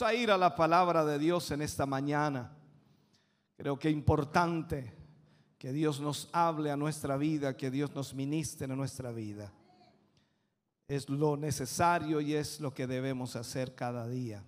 [0.00, 2.56] Vamos a ir a la palabra de Dios en esta mañana.
[3.56, 4.94] Creo que es importante
[5.58, 9.52] que Dios nos hable a nuestra vida, que Dios nos ministre a nuestra vida.
[10.86, 14.44] Es lo necesario y es lo que debemos hacer cada día.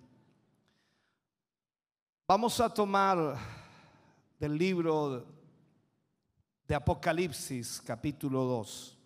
[2.29, 3.37] Vamos a tomar
[4.39, 5.25] del libro
[6.65, 8.97] de Apocalipsis capítulo 2.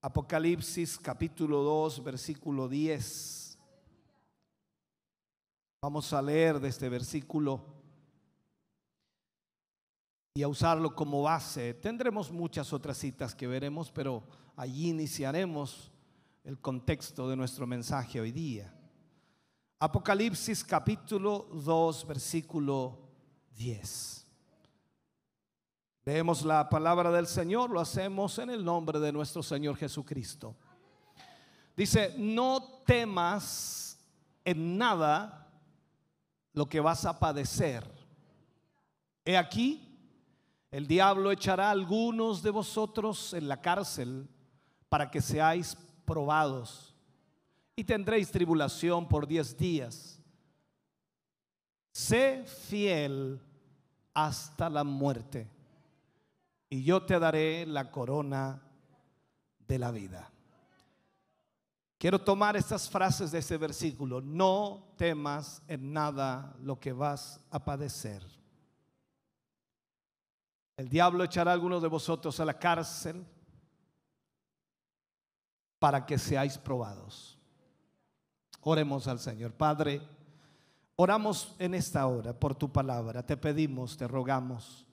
[0.00, 3.47] Apocalipsis capítulo 2 versículo 10.
[5.80, 7.64] Vamos a leer de este versículo
[10.34, 11.72] y a usarlo como base.
[11.74, 14.24] Tendremos muchas otras citas que veremos, pero
[14.56, 15.92] allí iniciaremos
[16.42, 18.74] el contexto de nuestro mensaje hoy día.
[19.78, 22.98] Apocalipsis capítulo 2, versículo
[23.54, 24.26] 10.
[26.06, 30.56] Leemos la palabra del Señor, lo hacemos en el nombre de nuestro Señor Jesucristo.
[31.76, 33.96] Dice, no temas
[34.44, 35.47] en nada
[36.52, 37.84] lo que vas a padecer.
[39.24, 39.88] He aquí,
[40.70, 44.28] el diablo echará a algunos de vosotros en la cárcel
[44.88, 46.94] para que seáis probados
[47.76, 50.20] y tendréis tribulación por diez días.
[51.92, 53.40] Sé fiel
[54.14, 55.48] hasta la muerte
[56.70, 58.62] y yo te daré la corona
[59.66, 60.30] de la vida.
[61.98, 64.20] Quiero tomar estas frases de ese versículo.
[64.20, 68.22] No temas en nada lo que vas a padecer.
[70.76, 73.26] El diablo echará a algunos de vosotros a la cárcel
[75.80, 77.36] para que seáis probados.
[78.60, 79.52] Oremos al Señor.
[79.54, 80.00] Padre,
[80.94, 83.26] oramos en esta hora por tu palabra.
[83.26, 84.86] Te pedimos, te rogamos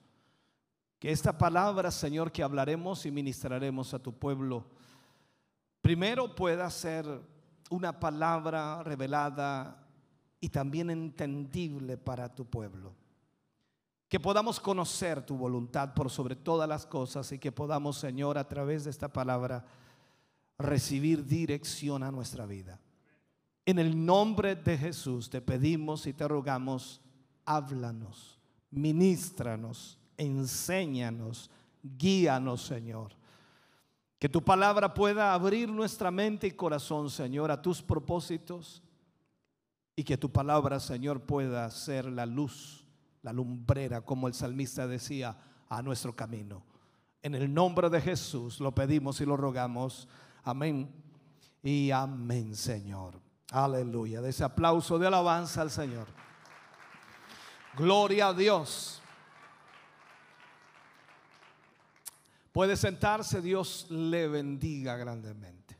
[0.98, 4.64] que esta palabra, Señor, que hablaremos y ministraremos a tu pueblo,
[5.86, 7.06] primero pueda ser
[7.70, 9.86] una palabra revelada
[10.40, 12.92] y también entendible para tu pueblo.
[14.08, 18.48] Que podamos conocer tu voluntad por sobre todas las cosas y que podamos, Señor, a
[18.48, 19.64] través de esta palabra,
[20.58, 22.80] recibir dirección a nuestra vida.
[23.64, 27.00] En el nombre de Jesús te pedimos y te rogamos,
[27.44, 28.40] háblanos,
[28.72, 31.48] ministranos, enséñanos,
[31.80, 33.15] guíanos, Señor.
[34.18, 38.82] Que tu palabra pueda abrir nuestra mente y corazón, Señor, a tus propósitos.
[39.94, 42.86] Y que tu palabra, Señor, pueda ser la luz,
[43.22, 45.36] la lumbrera, como el salmista decía,
[45.68, 46.64] a nuestro camino.
[47.22, 50.08] En el nombre de Jesús lo pedimos y lo rogamos.
[50.44, 50.88] Amén.
[51.62, 53.20] Y amén, Señor.
[53.50, 54.20] Aleluya.
[54.20, 56.06] De ese aplauso de alabanza al Señor.
[57.76, 59.02] Gloria a Dios.
[62.56, 65.76] Puede sentarse, Dios le bendiga grandemente.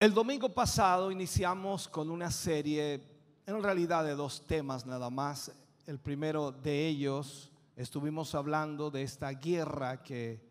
[0.00, 3.00] El domingo pasado iniciamos con una serie,
[3.46, 5.52] en realidad de dos temas nada más.
[5.86, 10.44] El primero de ellos, estuvimos hablando de esta guerra que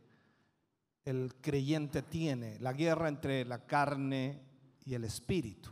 [1.03, 4.41] el creyente tiene, la guerra entre la carne
[4.85, 5.69] y el espíritu.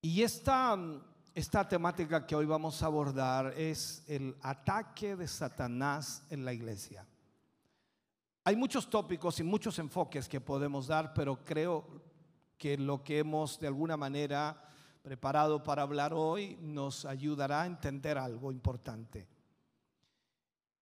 [0.00, 0.78] Y esta
[1.34, 7.04] esta temática que hoy vamos a abordar es el ataque de Satanás en la iglesia.
[8.44, 11.84] Hay muchos tópicos y muchos enfoques que podemos dar, pero creo
[12.56, 14.62] que lo que hemos de alguna manera
[15.02, 19.26] preparado para hablar hoy nos ayudará a entender algo importante.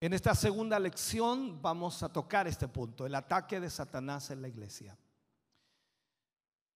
[0.01, 4.49] En esta segunda lección vamos a tocar este punto, el ataque de Satanás en la
[4.49, 4.99] iglesia.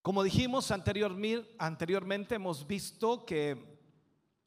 [0.06, 3.80] Como dijimos anteriormente, hemos visto que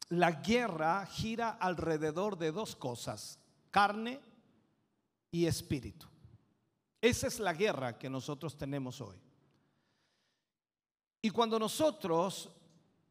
[0.08, 3.38] la guerra gira alrededor de dos cosas,
[3.70, 4.22] carne
[5.30, 6.08] y espíritu.
[7.02, 9.18] Esa es la guerra que nosotros tenemos hoy.
[11.22, 12.50] Y cuando nosotros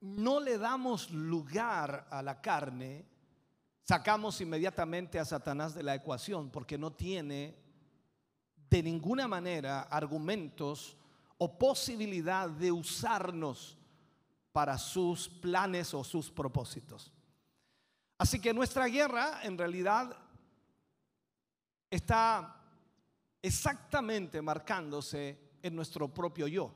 [0.00, 3.04] no le damos lugar a la carne,
[3.84, 7.54] sacamos inmediatamente a Satanás de la ecuación porque no tiene
[8.70, 10.96] de ninguna manera argumentos
[11.38, 13.78] o posibilidad de usarnos
[14.52, 17.12] para sus planes o sus propósitos.
[18.18, 20.16] Así que nuestra guerra en realidad
[21.88, 22.60] está
[23.40, 26.74] exactamente marcándose en nuestro propio yo.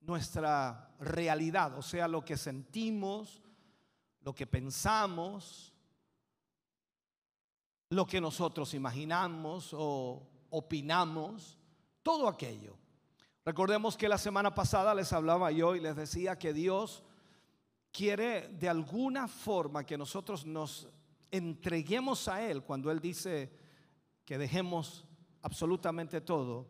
[0.00, 3.42] nuestra realidad, o sea, lo que sentimos,
[4.20, 5.72] lo que pensamos,
[7.90, 11.58] lo que nosotros imaginamos o opinamos,
[12.04, 12.76] todo aquello.
[13.46, 17.04] Recordemos que la semana pasada les hablaba yo y les decía que Dios
[17.92, 20.88] quiere de alguna forma que nosotros nos
[21.30, 23.52] entreguemos a Él cuando Él dice
[24.24, 25.04] que dejemos
[25.42, 26.66] absolutamente todo,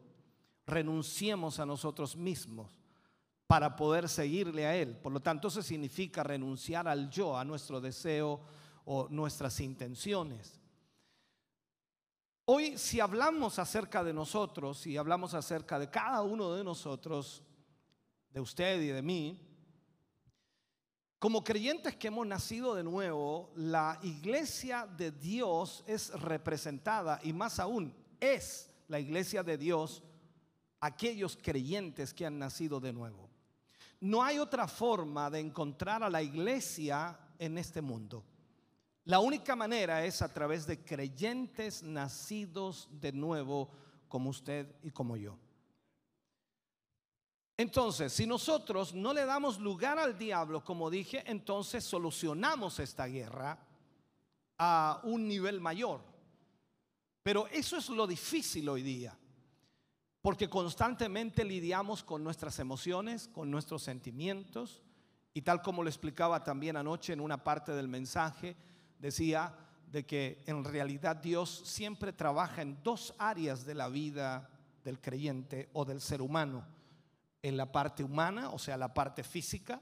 [0.66, 2.78] renunciemos a nosotros mismos
[3.46, 4.98] para poder seguirle a Él.
[4.98, 8.38] Por lo tanto, eso significa renunciar al yo, a nuestro deseo
[8.84, 10.60] o nuestras intenciones.
[12.48, 17.42] Hoy, si hablamos acerca de nosotros, si hablamos acerca de cada uno de nosotros,
[18.30, 19.40] de usted y de mí,
[21.18, 27.58] como creyentes que hemos nacido de nuevo, la iglesia de Dios es representada y más
[27.58, 30.04] aún es la iglesia de Dios
[30.78, 33.28] aquellos creyentes que han nacido de nuevo.
[33.98, 38.22] No hay otra forma de encontrar a la iglesia en este mundo.
[39.06, 43.70] La única manera es a través de creyentes nacidos de nuevo
[44.08, 45.38] como usted y como yo.
[47.56, 53.58] Entonces, si nosotros no le damos lugar al diablo, como dije, entonces solucionamos esta guerra
[54.58, 56.00] a un nivel mayor.
[57.22, 59.16] Pero eso es lo difícil hoy día,
[60.20, 64.82] porque constantemente lidiamos con nuestras emociones, con nuestros sentimientos,
[65.32, 68.56] y tal como lo explicaba también anoche en una parte del mensaje,
[68.98, 69.54] decía
[69.90, 74.50] de que en realidad Dios siempre trabaja en dos áreas de la vida
[74.84, 76.64] del creyente o del ser humano.
[77.42, 79.80] En la parte humana, o sea, la parte física,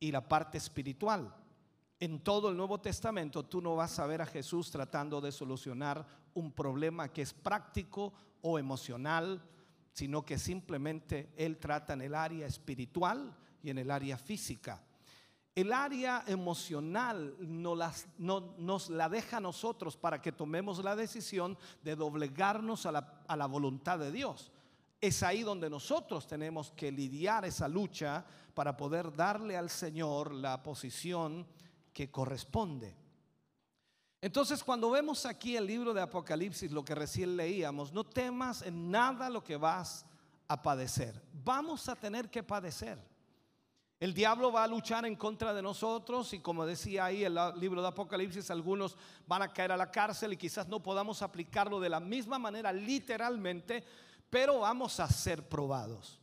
[0.00, 1.34] y la parte espiritual.
[2.00, 6.06] En todo el Nuevo Testamento tú no vas a ver a Jesús tratando de solucionar
[6.34, 9.42] un problema que es práctico o emocional,
[9.92, 14.80] sino que simplemente Él trata en el área espiritual y en el área física.
[15.58, 22.86] El área emocional nos, la deja a nosotros para que tomemos la decisión de doblegarnos
[22.86, 24.52] a la, a la voluntad de Dios.
[25.00, 28.24] Es ahí donde nosotros tenemos que lidiar esa lucha
[28.54, 31.44] para poder darle al Señor la posición
[31.92, 32.96] que corresponde.
[34.20, 38.92] Entonces, cuando vemos aquí el libro de Apocalipsis, lo que recién leíamos, no temas en
[38.92, 40.06] nada lo que vas
[40.46, 41.20] a padecer.
[41.32, 43.17] Vamos a tener que padecer.
[44.00, 47.82] El diablo va a luchar en contra de nosotros y como decía ahí el libro
[47.82, 48.96] de Apocalipsis, algunos
[49.26, 52.72] van a caer a la cárcel y quizás no podamos aplicarlo de la misma manera
[52.72, 53.82] literalmente,
[54.30, 56.20] pero vamos a ser probados.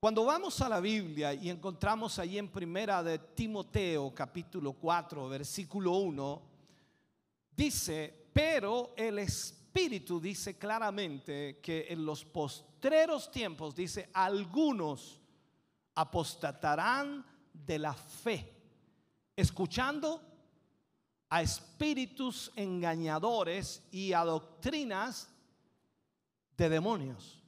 [0.00, 5.92] Cuando vamos a la Biblia y encontramos ahí en primera de Timoteo capítulo 4 versículo
[5.92, 6.42] 1,
[7.54, 15.20] dice, pero el Espíritu dice claramente que en los postreros tiempos, dice, algunos
[15.98, 18.54] apostatarán de la fe,
[19.34, 20.22] escuchando
[21.28, 25.28] a espíritus engañadores y a doctrinas
[26.56, 27.42] de demonios.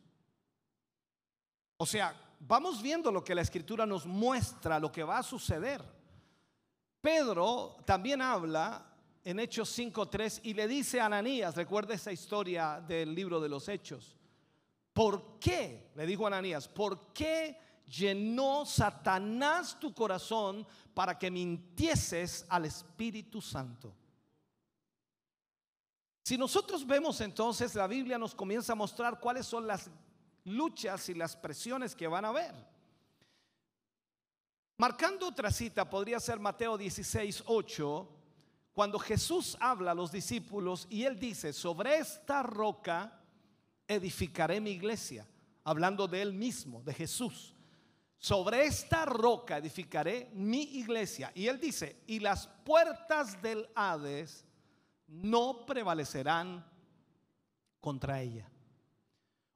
[1.76, 5.81] O sea, vamos viendo lo que la escritura nos muestra, lo que va a suceder.
[7.00, 8.85] Pedro también habla
[9.23, 13.69] en Hechos 5.3 y le dice a Ananías, recuerda esa historia del libro de los
[13.69, 14.17] Hechos,
[14.93, 15.93] ¿por qué?
[15.94, 17.69] Le dijo Ananías, ¿por qué?
[17.91, 23.94] Llenó Satanás tu corazón para que mintieses al Espíritu Santo.
[26.23, 29.91] Si nosotros vemos entonces, la Biblia nos comienza a mostrar cuáles son las
[30.44, 32.55] luchas y las presiones que van a haber.
[34.79, 38.09] Marcando otra cita, podría ser Mateo 16, 8,
[38.73, 43.20] cuando Jesús habla a los discípulos y él dice, sobre esta roca
[43.89, 45.27] edificaré mi iglesia,
[45.65, 47.55] hablando de él mismo, de Jesús.
[48.20, 51.32] Sobre esta roca edificaré mi iglesia.
[51.34, 54.44] Y él dice, y las puertas del Hades
[55.06, 56.62] no prevalecerán
[57.81, 58.46] contra ella.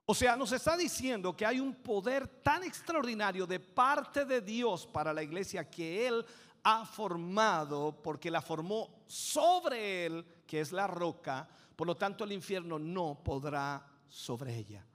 [0.06, 4.86] O sea, nos está diciendo que hay un poder tan extraordinario de parte de Dios
[4.86, 6.24] para la iglesia que Él
[6.62, 11.46] ha formado, porque la formó sobre Él, que es la roca.
[11.76, 14.86] Por lo tanto, el infierno no podrá sobre ella.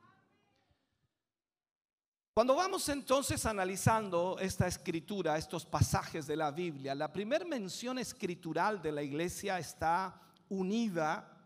[2.33, 8.81] Cuando vamos entonces analizando esta escritura, estos pasajes de la Biblia, la primera mención escritural
[8.81, 11.39] de la iglesia está unida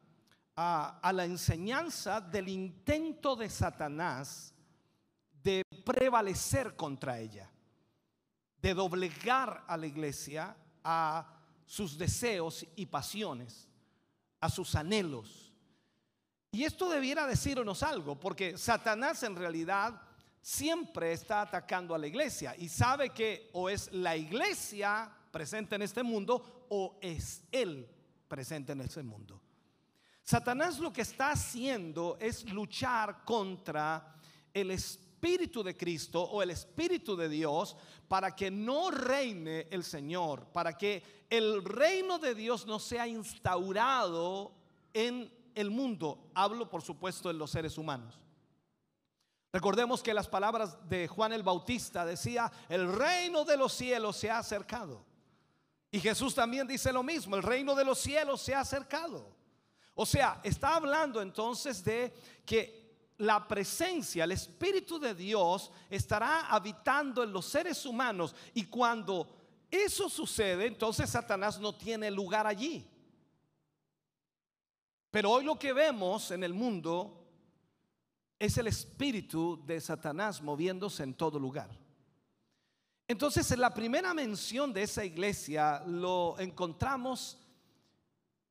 [0.56, 4.54] a, la enseñanza del intento de Satanás
[5.42, 7.50] de prevalecer contra ella,
[8.58, 11.26] de doblegar a la iglesia a
[11.66, 13.68] sus deseos y pasiones,
[14.40, 15.54] a sus anhelos.
[16.52, 20.00] Y esto debiera decirnos algo, porque Satanás en realidad
[20.44, 25.84] siempre está atacando a la iglesia y sabe que o es la iglesia presente en
[25.84, 27.90] este mundo o es él
[28.28, 29.42] presente en este mundo.
[30.22, 34.16] Satanás lo que está haciendo es luchar contra
[34.54, 37.78] el Espíritu de Cristo o el Espíritu de Dios
[38.10, 44.52] para que no reine el Señor, para que el reino de Dios no sea instaurado
[44.94, 46.30] en el mundo.
[46.34, 48.23] Hablo, por supuesto, en los seres humanos.
[49.54, 54.32] Recordemos que las palabras de Juan el Bautista decía, el reino de los cielos se
[54.32, 55.06] ha acercado.
[55.92, 59.32] Y Jesús también dice lo mismo, el reino de los cielos se ha acercado.
[59.94, 62.12] O sea, está hablando entonces de
[62.44, 69.30] que la presencia, el Espíritu de Dios estará habitando en los seres humanos y cuando
[69.70, 72.90] eso sucede, entonces Satanás no tiene lugar allí.
[75.12, 77.23] Pero hoy lo que vemos en el mundo
[78.44, 81.70] es el espíritu de Satanás moviéndose en todo lugar.
[83.08, 87.38] Entonces, en la primera mención de esa iglesia lo encontramos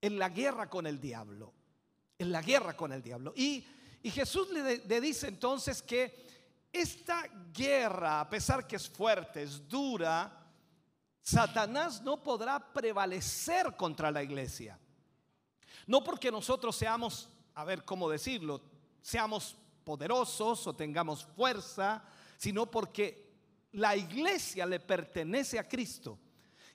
[0.00, 1.52] en la guerra con el diablo.
[2.18, 3.34] En la guerra con el diablo.
[3.36, 3.66] Y,
[4.02, 6.26] Jesús le, le dice entonces que
[6.72, 10.50] esta guerra, a pesar que es fuerte, es dura,
[11.20, 14.78] Satanás no podrá prevalecer contra la iglesia.
[15.86, 18.62] No porque nosotros seamos, a ver cómo decirlo,
[19.02, 22.02] seamos poderosos o tengamos fuerza,
[22.36, 23.30] sino porque
[23.72, 26.18] la iglesia le pertenece a Cristo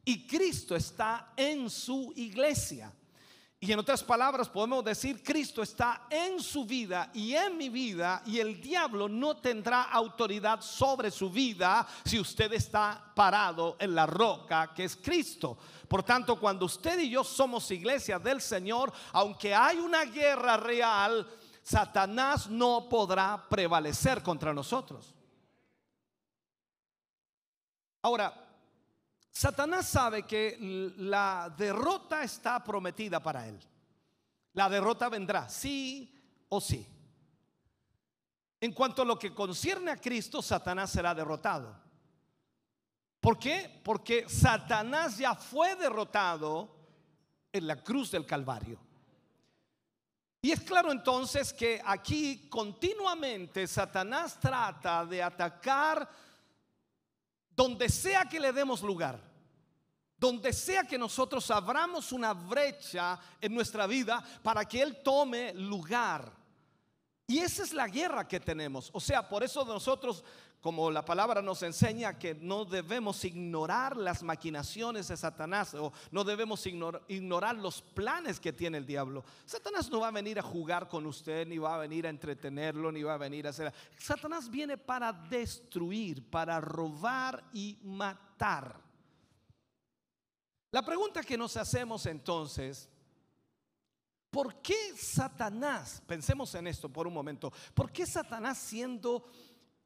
[0.07, 2.93] y Cristo está en su iglesia.
[3.59, 8.21] Y en otras palabras podemos decir, Cristo está en su vida y en mi vida
[8.25, 14.05] y el diablo no tendrá autoridad sobre su vida si usted está parado en la
[14.05, 15.57] roca que es Cristo.
[15.87, 21.27] Por tanto, cuando usted y yo somos iglesia del Señor, aunque hay una guerra real,
[21.67, 25.13] Satanás no podrá prevalecer contra nosotros.
[28.03, 28.33] Ahora,
[29.29, 30.55] Satanás sabe que
[30.95, 33.59] la derrota está prometida para él.
[34.53, 36.09] La derrota vendrá, sí
[36.47, 36.87] o sí.
[38.61, 41.75] En cuanto a lo que concierne a Cristo, Satanás será derrotado.
[43.19, 43.81] ¿Por qué?
[43.83, 46.73] Porque Satanás ya fue derrotado
[47.51, 48.86] en la cruz del Calvario.
[50.41, 56.07] Y es claro entonces que aquí continuamente Satanás trata de atacar
[57.55, 59.19] donde sea que le demos lugar,
[60.15, 66.31] donde sea que nosotros abramos una brecha en nuestra vida para que Él tome lugar.
[67.25, 68.89] Y esa es la guerra que tenemos.
[68.93, 70.23] O sea, por eso nosotros
[70.67, 76.25] como la palabra nos enseña que no debemos ignorar las maquinaciones de Satanás o no
[76.25, 79.23] debemos ignorar, los planes que tiene el diablo.
[79.45, 82.91] Satanás no va a venir a jugar con usted, ni va a venir a entretenerlo,
[82.91, 83.73] ni va a venir a hacer...
[83.97, 88.77] Satanás viene para destruir, para robar y matar.
[90.71, 92.89] La pregunta que nos hacemos entonces,
[94.29, 99.29] ¿por qué Satanás, pensemos en esto por un momento, ¿por qué Satanás siendo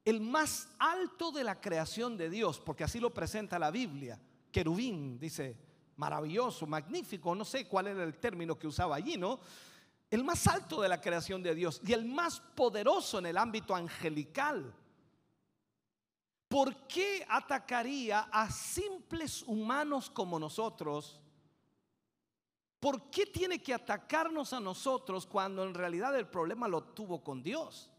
[0.03, 4.19] el más alto de la creación de Dios, porque así lo presenta la Biblia.
[4.51, 5.57] Querubín, dice,
[5.97, 9.39] maravilloso, magnífico, no sé cuál era el término que usaba allí, ¿no?
[10.09, 13.75] El más alto de la creación de Dios y el más poderoso en el ámbito
[13.75, 14.73] angelical.
[16.47, 21.21] ¿Por qué atacaría a simples humanos como nosotros?
[22.81, 27.41] ¿Por qué tiene que atacarnos a nosotros cuando en realidad el problema lo tuvo con
[27.41, 27.91] Dios?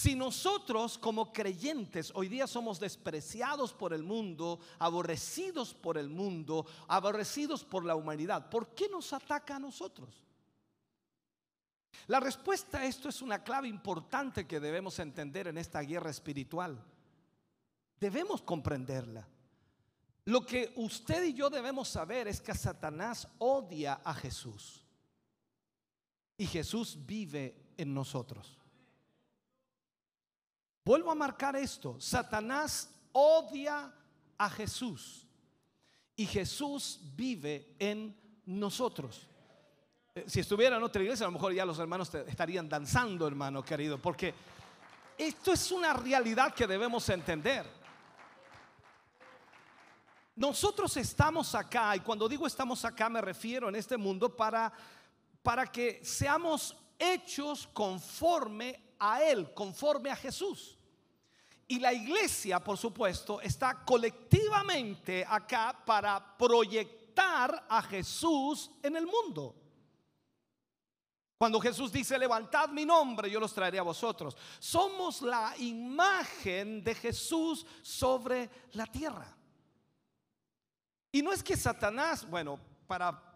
[0.00, 6.64] Si nosotros como creyentes hoy día somos despreciados por el mundo, aborrecidos por el mundo,
[6.88, 10.24] aborrecidos por la humanidad, ¿por qué nos ataca a nosotros?
[12.06, 16.82] La respuesta a esto es una clave importante que debemos entender en esta guerra espiritual.
[17.98, 19.28] Debemos comprenderla.
[20.24, 24.82] Lo que usted y yo debemos saber es que Satanás odia a Jesús
[26.38, 28.59] y Jesús vive en nosotros.
[30.84, 32.00] Vuelvo a marcar esto.
[32.00, 33.92] Satanás odia
[34.38, 35.26] a Jesús
[36.16, 39.26] y Jesús vive en nosotros.
[40.14, 43.62] Eh, si estuviera en otra iglesia, a lo mejor ya los hermanos estarían danzando, hermano
[43.62, 44.34] querido, porque
[45.16, 47.66] esto es una realidad que debemos entender.
[50.36, 54.72] Nosotros estamos acá, y cuando digo estamos acá me refiero en este mundo para,
[55.42, 60.78] para que seamos hechos conforme a Él, conforme a Jesús.
[61.66, 69.56] Y la iglesia, por supuesto, está colectivamente acá para proyectar a Jesús en el mundo.
[71.38, 74.36] Cuando Jesús dice, levantad mi nombre, yo los traeré a vosotros.
[74.58, 79.34] Somos la imagen de Jesús sobre la tierra.
[81.12, 83.29] Y no es que Satanás, bueno, para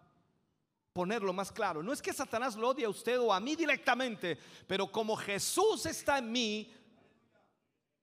[0.94, 4.38] ponerlo más claro, no es que Satanás lo odie a usted o a mí directamente,
[4.66, 6.72] pero como Jesús está en mí,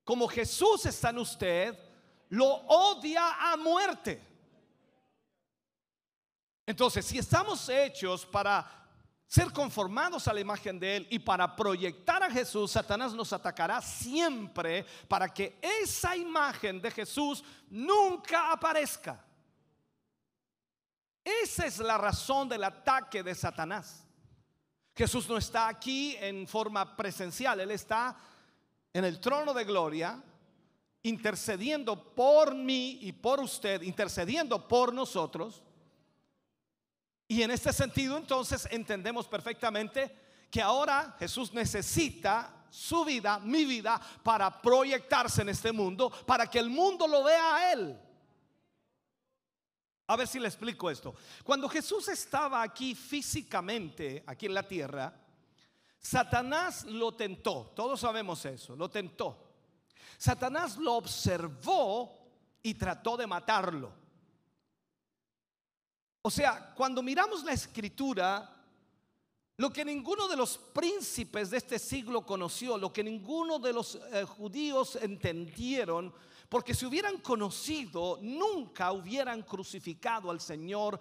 [0.04, 1.80] como Jesús está en usted,
[2.28, 4.22] lo odia a muerte.
[6.66, 8.70] Entonces, si estamos hechos para
[9.26, 13.82] ser conformados a la imagen de Él y para proyectar a Jesús, Satanás nos atacará
[13.82, 19.31] siempre para que esa imagen de Jesús nunca aparezca.
[21.24, 24.06] Esa es la razón del ataque de Satanás.
[24.96, 28.18] Jesús no está aquí en forma presencial, Él está
[28.94, 30.22] en el trono de gloria,
[31.04, 35.64] intercediendo por mí y por usted, intercediendo por nosotros.
[37.28, 40.14] Y en este sentido entonces entendemos perfectamente
[40.52, 46.60] que ahora Jesús necesita su vida, mi vida, para proyectarse en este mundo, para que
[46.60, 48.00] el mundo lo vea a Él.
[50.12, 51.16] A ver si le explico esto.
[51.42, 55.18] Cuando Jesús estaba aquí físicamente, aquí en la tierra,
[55.98, 57.72] Satanás lo tentó.
[57.74, 59.54] Todos sabemos eso, lo tentó.
[60.18, 62.12] Satanás lo observó
[62.62, 63.94] y trató de matarlo.
[66.24, 68.54] O sea, cuando miramos la escritura,
[69.56, 73.96] lo que ninguno de los príncipes de este siglo conoció, lo que ninguno de los
[74.12, 76.14] eh, judíos entendieron,
[76.52, 81.00] porque si hubieran conocido, nunca hubieran crucificado al Señor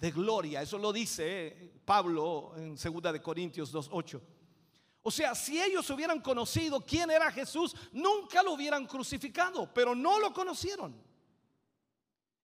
[0.00, 0.62] de gloria.
[0.62, 4.18] Eso lo dice eh, Pablo en 2 de Corintios 2:8.
[5.02, 10.18] O sea, si ellos hubieran conocido quién era Jesús, nunca lo hubieran crucificado, pero no
[10.18, 10.96] lo conocieron.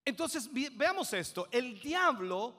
[0.04, 1.48] Entonces, veamos esto.
[1.50, 2.54] El diablo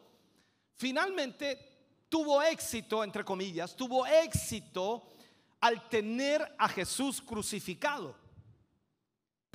[0.74, 5.14] finalmente tuvo éxito, entre comillas, tuvo éxito
[5.60, 8.25] al tener a Jesús crucificado.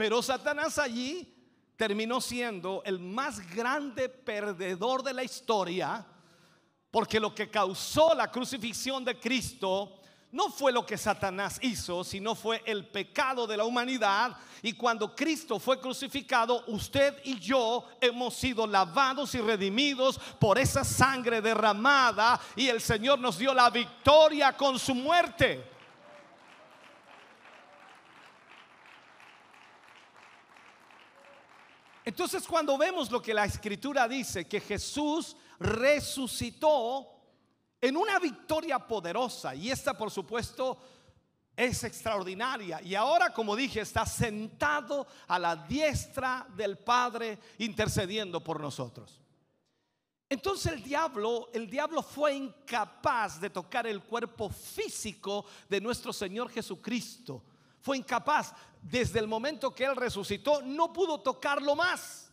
[0.00, 1.30] Pero Satanás allí
[1.76, 6.06] terminó siendo el más grande perdedor de la historia,
[6.90, 10.00] porque lo que causó la crucifixión de Cristo
[10.32, 14.38] no fue lo que Satanás hizo, sino fue el pecado de la humanidad.
[14.62, 20.82] Y cuando Cristo fue crucificado, usted y yo hemos sido lavados y redimidos por esa
[20.82, 25.69] sangre derramada y el Señor nos dio la victoria con su muerte.
[32.10, 37.06] Entonces cuando vemos lo que la escritura dice, que Jesús resucitó,
[37.80, 39.54] en una victoria poderosa.
[39.54, 40.76] Y esta, por supuesto,
[41.56, 42.82] es extraordinaria.
[42.82, 49.20] Y ahora, como dije, está sentado a la diestra del Padre intercediendo por nosotros.
[50.28, 56.50] Entonces el diablo, el diablo fue incapaz de tocar el cuerpo físico de nuestro Señor
[56.50, 57.44] Jesucristo.
[57.80, 58.52] Fue incapaz.
[58.82, 62.30] Desde el momento que Él resucitó, no pudo tocarlo más.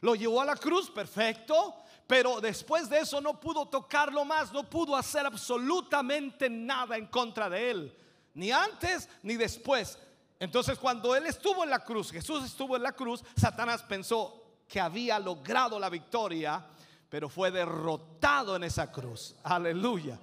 [0.00, 1.76] Lo llevó a la cruz, perfecto
[2.12, 7.48] pero después de eso no pudo tocarlo más, no pudo hacer absolutamente nada en contra
[7.48, 7.96] de él,
[8.34, 9.98] ni antes ni después.
[10.38, 14.78] Entonces cuando él estuvo en la cruz, Jesús estuvo en la cruz, Satanás pensó que
[14.78, 16.62] había logrado la victoria,
[17.08, 19.34] pero fue derrotado en esa cruz.
[19.42, 20.18] Aleluya.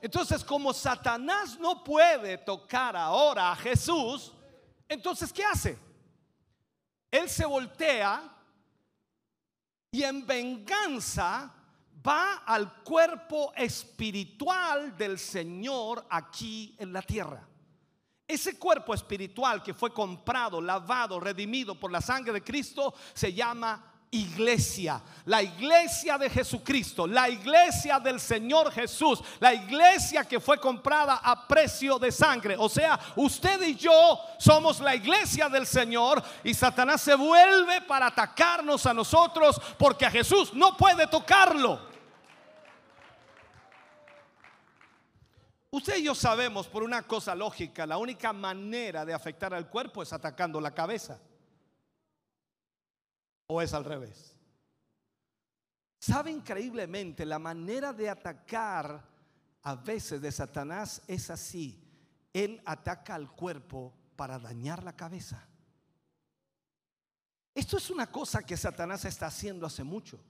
[0.00, 4.32] Entonces como Satanás no puede tocar ahora a Jesús,
[4.88, 5.78] entonces ¿qué hace?
[7.10, 8.22] Él se voltea
[9.90, 11.52] y en venganza
[12.06, 17.46] va al cuerpo espiritual del Señor aquí en la tierra.
[18.28, 23.95] Ese cuerpo espiritual que fue comprado, lavado, redimido por la sangre de Cristo se llama
[24.10, 31.20] iglesia, la iglesia de Jesucristo, la iglesia del Señor Jesús, la iglesia que fue comprada
[31.22, 32.56] a precio de sangre.
[32.58, 38.06] O sea, usted y yo somos la iglesia del Señor y Satanás se vuelve para
[38.06, 41.80] atacarnos a nosotros porque a Jesús no puede tocarlo.
[45.70, 50.02] Usted y yo sabemos por una cosa lógica, la única manera de afectar al cuerpo
[50.02, 51.18] es atacando la cabeza.
[53.46, 54.34] ¿O es al revés?
[55.98, 59.02] ¿Sabe increíblemente la manera de atacar
[59.62, 61.82] a veces de Satanás es así?
[62.32, 65.46] Él ataca al cuerpo para dañar la cabeza.
[67.54, 70.20] Esto es una cosa que Satanás está haciendo hace mucho.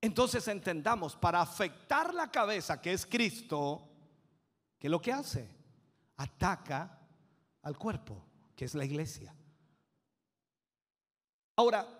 [0.00, 3.88] Entonces entendamos, para afectar la cabeza, que es Cristo,
[4.78, 5.48] ¿qué es lo que hace?
[6.16, 6.98] Ataca
[7.62, 8.22] al cuerpo,
[8.54, 9.34] que es la iglesia.
[11.56, 11.99] Ahora,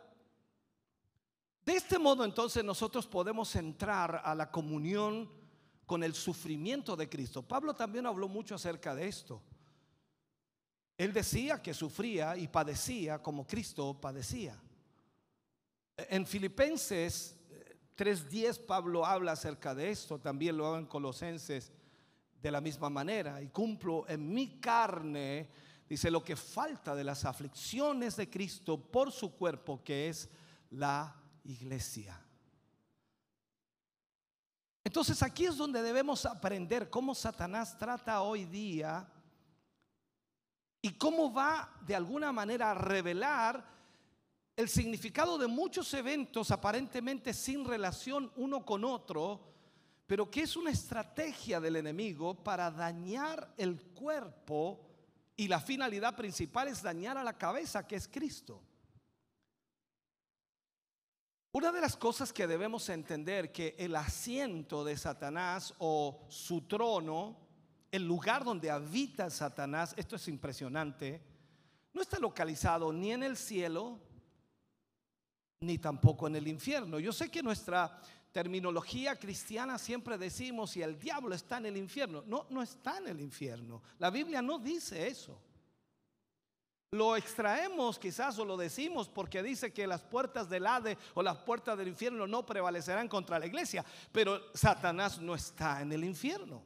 [1.71, 5.31] de este modo entonces nosotros podemos entrar a la comunión
[5.87, 7.43] con el sufrimiento de Cristo.
[7.43, 9.41] Pablo también habló mucho acerca de esto.
[10.99, 14.61] Él decía que sufría y padecía como Cristo padecía.
[15.97, 17.37] En Filipenses
[17.97, 21.71] 3.10 eh, Pablo habla acerca de esto, también lo hago en Colosenses
[22.43, 23.41] de la misma manera.
[23.41, 25.49] Y cumplo en mi carne,
[25.89, 30.29] dice, lo que falta de las aflicciones de Cristo por su cuerpo, que es
[30.71, 31.20] la
[31.51, 32.19] iglesia.
[34.83, 39.07] Entonces aquí es donde debemos aprender cómo Satanás trata hoy día
[40.83, 43.65] y cómo va de alguna manera a revelar
[44.57, 49.41] el significado de muchos eventos aparentemente sin relación uno con otro,
[50.07, 54.87] pero que es una estrategia del enemigo para dañar el cuerpo
[55.37, 58.63] y la finalidad principal es dañar a la cabeza que es Cristo.
[61.53, 67.37] Una de las cosas que debemos entender que el asiento de Satanás o su trono,
[67.91, 71.21] el lugar donde habita Satanás, esto es impresionante,
[71.93, 73.99] no está localizado ni en el cielo
[75.59, 77.01] ni tampoco en el infierno.
[77.01, 82.23] Yo sé que nuestra terminología cristiana siempre decimos si el diablo está en el infierno.
[82.27, 83.83] No, no está en el infierno.
[83.99, 85.37] La Biblia no dice eso.
[86.93, 91.37] Lo extraemos quizás o lo decimos porque dice que las puertas del Hade o las
[91.39, 96.65] puertas del infierno no prevalecerán contra la iglesia, pero Satanás no está en el infierno.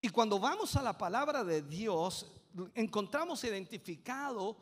[0.00, 2.30] Y cuando vamos a la palabra de Dios,
[2.74, 4.56] encontramos identificado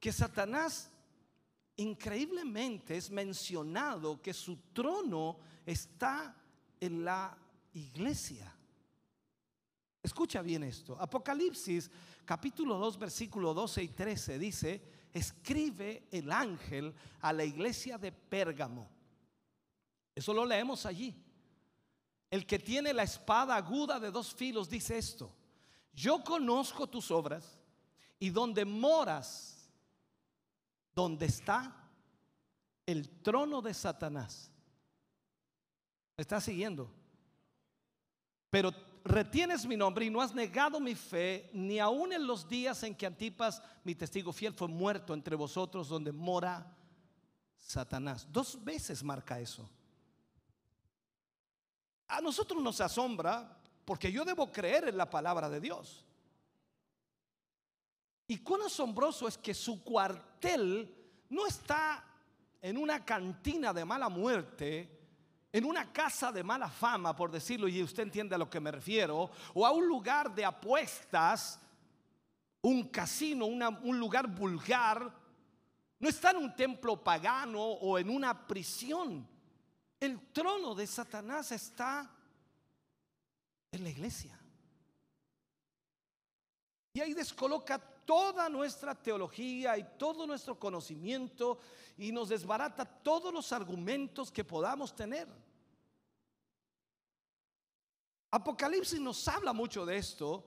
[0.00, 0.90] que Satanás
[1.76, 6.36] increíblemente es mencionado que su trono está
[6.80, 7.36] en la
[7.72, 8.53] iglesia.
[10.04, 11.00] Escucha bien esto.
[11.00, 11.90] Apocalipsis
[12.26, 14.82] capítulo 2, versículo 12 y 13 dice,
[15.14, 18.86] escribe el ángel a la iglesia de Pérgamo.
[20.14, 21.16] Eso lo leemos allí.
[22.30, 25.34] El que tiene la espada aguda de dos filos dice esto,
[25.94, 27.58] yo conozco tus obras
[28.18, 29.70] y donde moras,
[30.94, 31.74] donde está
[32.84, 34.50] el trono de Satanás.
[36.14, 36.92] ¿Me está siguiendo?
[38.50, 38.70] Pero
[39.04, 42.94] retienes mi nombre y no has negado mi fe, ni aun en los días en
[42.94, 46.74] que Antipas, mi testigo fiel, fue muerto entre vosotros, donde mora
[47.58, 48.26] Satanás.
[48.30, 49.68] Dos veces marca eso.
[52.08, 56.04] A nosotros nos asombra porque yo debo creer en la palabra de Dios.
[58.26, 60.94] Y cuán asombroso es que su cuartel
[61.28, 62.02] no está
[62.62, 64.93] en una cantina de mala muerte,
[65.54, 68.72] en una casa de mala fama, por decirlo, y usted entiende a lo que me
[68.72, 71.60] refiero, o a un lugar de apuestas,
[72.62, 75.14] un casino, un lugar vulgar,
[76.00, 79.28] no está en un templo pagano o en una prisión.
[80.00, 82.10] El trono de Satanás está
[83.70, 84.36] en la iglesia.
[86.94, 91.58] Y ahí descoloca toda nuestra teología y todo nuestro conocimiento
[91.96, 95.28] y nos desbarata todos los argumentos que podamos tener.
[98.30, 100.44] Apocalipsis nos habla mucho de esto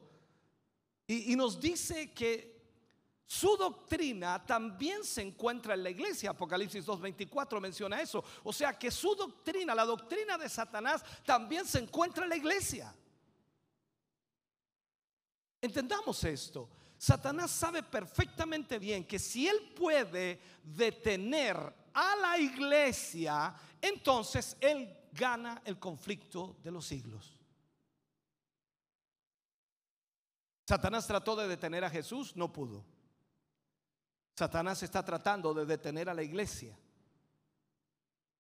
[1.08, 2.58] y, nos dice que
[3.26, 6.32] su doctrina también se encuentra en la iglesia.
[6.32, 8.22] Apocalipsis 2.24 menciona eso.
[8.44, 12.94] O sea que su doctrina, la doctrina de Satanás, también se encuentra en la iglesia.
[15.62, 16.70] Entendamos esto.
[16.98, 21.56] Satanás sabe perfectamente bien que si él puede detener
[21.94, 27.38] a la iglesia, entonces él gana el conflicto de los siglos.
[30.68, 32.84] Satanás trató de detener a Jesús, no pudo.
[34.36, 36.78] Satanás está tratando de detener a la iglesia.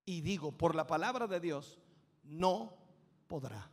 [0.06, 1.80] Y digo, por la palabra de Dios,
[2.24, 2.78] no
[3.28, 3.72] podrá.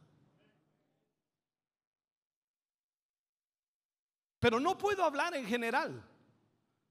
[4.45, 6.07] Pero no puedo hablar en general.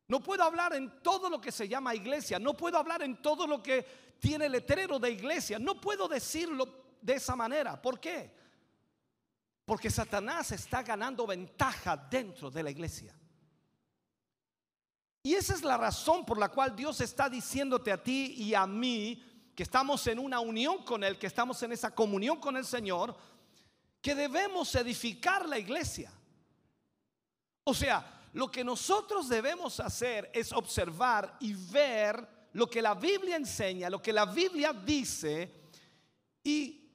[0.07, 2.39] No puedo hablar en todo lo que se llama iglesia.
[2.39, 3.85] No puedo hablar en todo lo que
[4.19, 5.59] tiene letrero de iglesia.
[5.59, 7.79] No puedo decirlo de esa manera.
[7.79, 8.35] ¿Por qué?
[9.65, 13.15] Porque Satanás está ganando ventaja dentro de la iglesia.
[15.21, 18.65] Y esa es la razón por la cual Dios está diciéndote a ti y a
[18.65, 22.65] mí que estamos en una unión con Él, que estamos en esa comunión con el
[22.65, 23.15] Señor,
[24.01, 26.11] que debemos edificar la iglesia.
[27.65, 33.35] O sea, lo que nosotros debemos hacer es observar y ver lo que la Biblia
[33.35, 35.51] enseña, lo que la Biblia dice
[36.43, 36.91] y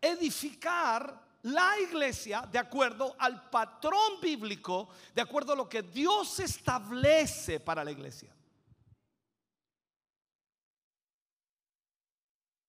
[0.00, 7.60] edificar la iglesia de acuerdo al patrón bíblico, de acuerdo a lo que Dios establece
[7.60, 8.34] para la iglesia.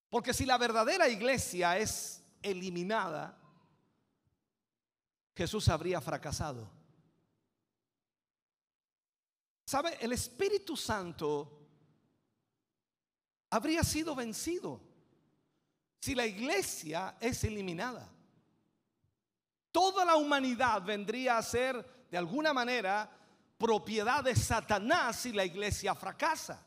[0.09, 3.37] Porque si la verdadera iglesia es eliminada,
[5.35, 6.80] Jesús habría fracasado.
[9.71, 9.97] ¿Sabe?
[10.01, 11.49] El Espíritu Santo
[13.51, 14.81] habría sido vencido
[15.97, 18.05] si la iglesia es eliminada.
[19.71, 23.09] Toda la humanidad vendría a ser de alguna manera
[23.57, 26.61] propiedad de Satanás si la iglesia fracasa.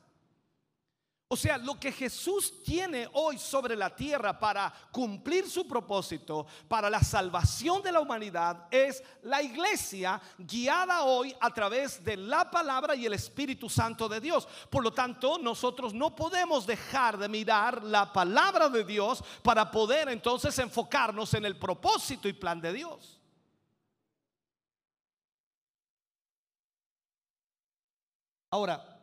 [1.34, 6.88] O sea, lo que Jesús tiene hoy sobre la tierra para cumplir su propósito, para
[6.88, 12.94] la salvación de la humanidad, es la iglesia guiada hoy a través de la palabra
[12.94, 14.46] y el Espíritu Santo de Dios.
[14.70, 20.10] Por lo tanto, nosotros no podemos dejar de mirar la palabra de Dios para poder
[20.10, 23.18] entonces enfocarnos en el propósito y plan de Dios.
[28.52, 28.93] Ahora,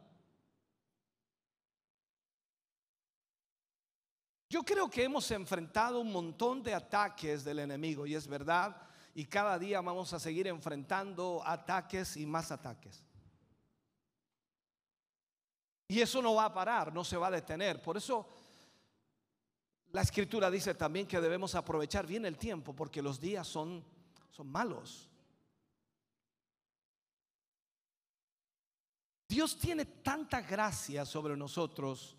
[4.52, 8.76] Yo creo que hemos enfrentado un montón de ataques del enemigo y es verdad,
[9.16, 13.02] y cada día vamos a seguir enfrentando ataques y más ataques.
[15.88, 17.82] Y eso no va a parar, no se va a detener.
[17.82, 18.28] Por eso
[19.94, 23.82] la escritura dice también que debemos aprovechar bien el tiempo porque los días son,
[24.32, 25.10] son malos.
[29.30, 32.18] Dios tiene tanta gracia sobre nosotros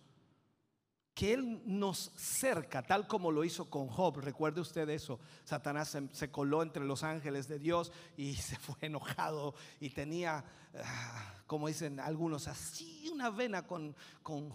[1.15, 4.19] que Él nos cerca, tal como lo hizo con Job.
[4.19, 5.21] Recuerde usted eso.
[5.45, 10.45] Satanás se, coló entre los ángeles de Dios y se fue enojado y tenía,
[10.75, 14.51] ah, como dicen algunos, así una vena con, con,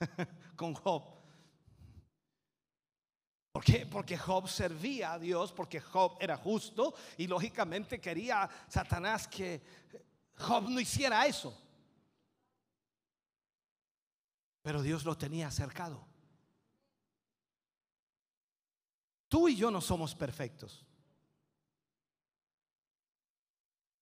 [0.56, 1.18] con Job.
[3.52, 3.86] ¿Por qué?
[3.86, 9.60] Porque Job servía a Dios, porque Job era justo y lógicamente quería Satanás que
[10.36, 11.67] Job no hiciera eso.
[14.68, 16.06] Pero Dios lo tenía cercado.
[19.26, 20.84] Tú y yo no somos perfectos.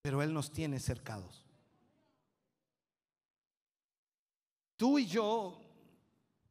[0.02, 1.44] Pero Él nos tiene cercados.
[4.74, 5.60] Tú y yo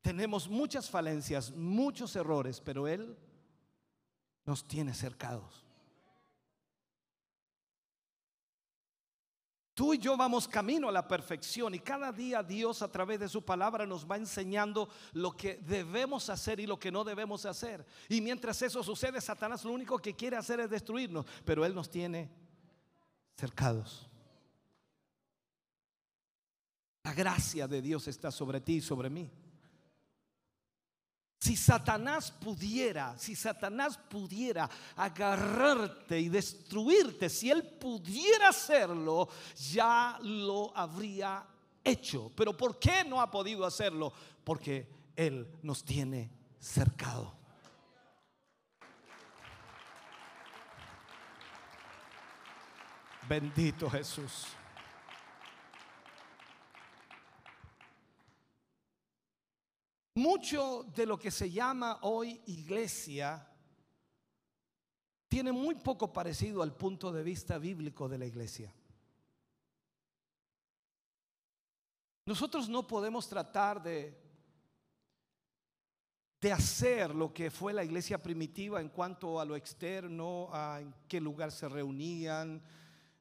[0.02, 3.18] tenemos muchas falencias, muchos errores, pero Él
[4.46, 5.65] nos tiene cercados.
[9.76, 13.28] Tú y yo vamos camino a la perfección y cada día Dios a través de
[13.28, 17.86] su palabra nos va enseñando lo que debemos hacer y lo que no debemos hacer.
[18.08, 21.90] Y mientras eso sucede, Satanás lo único que quiere hacer es destruirnos, pero Él nos
[21.90, 22.32] tiene
[23.36, 24.08] cercados.
[27.04, 29.30] La gracia de Dios está sobre ti y sobre mí.
[31.46, 39.30] Si Satanás pudiera, si Satanás pudiera agarrarte y destruirte, si él pudiera hacerlo,
[39.72, 41.46] ya lo habría
[41.84, 42.32] hecho.
[42.36, 44.12] Pero ¿por qué no ha podido hacerlo?
[44.44, 47.32] Porque él nos tiene cercado.
[53.30, 54.48] Bendito Jesús.
[60.16, 63.46] Mucho de lo que se llama hoy iglesia
[65.28, 68.74] tiene muy poco parecido al punto de vista bíblico de la iglesia.
[72.26, 74.18] Nosotros no podemos tratar de,
[76.40, 80.96] de hacer lo que fue la iglesia primitiva en cuanto a lo externo, a en
[81.10, 82.64] qué lugar se reunían,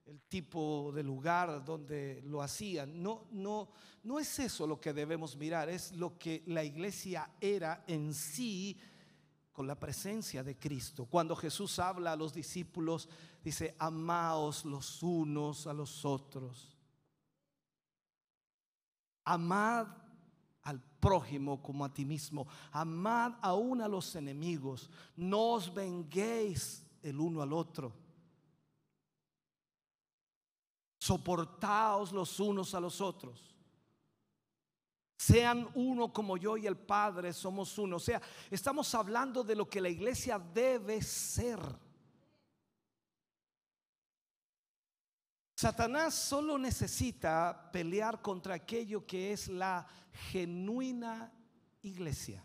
[0.06, 3.02] el tipo de lugar donde lo hacían.
[3.02, 3.70] No, no,
[4.02, 8.78] no es eso lo que debemos mirar, es lo que la iglesia era en sí
[9.52, 11.06] con la presencia de Cristo.
[11.06, 13.08] Cuando Jesús habla a los discípulos,
[13.42, 16.76] dice, amaos los unos a los otros.
[19.24, 19.86] Amad
[20.64, 22.46] al prójimo como a ti mismo.
[22.72, 24.90] Amad aún a los enemigos.
[25.16, 28.03] No os venguéis el uno al otro
[31.04, 33.54] soportaos los unos a los otros.
[35.18, 37.96] Sean uno como yo y el Padre somos uno.
[37.96, 41.60] O sea, estamos hablando de lo que la iglesia debe ser.
[45.54, 49.86] Satanás solo necesita pelear contra aquello que es la
[50.30, 51.30] genuina
[51.82, 52.42] iglesia.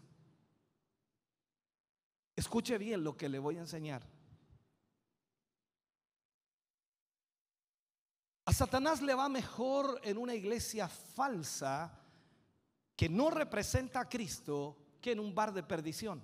[2.36, 4.19] Escuche bien lo que le voy a enseñar.
[8.50, 11.94] A Satanás le va mejor en una iglesia falsa
[12.96, 16.20] que no representa a Cristo que en un bar de perdición.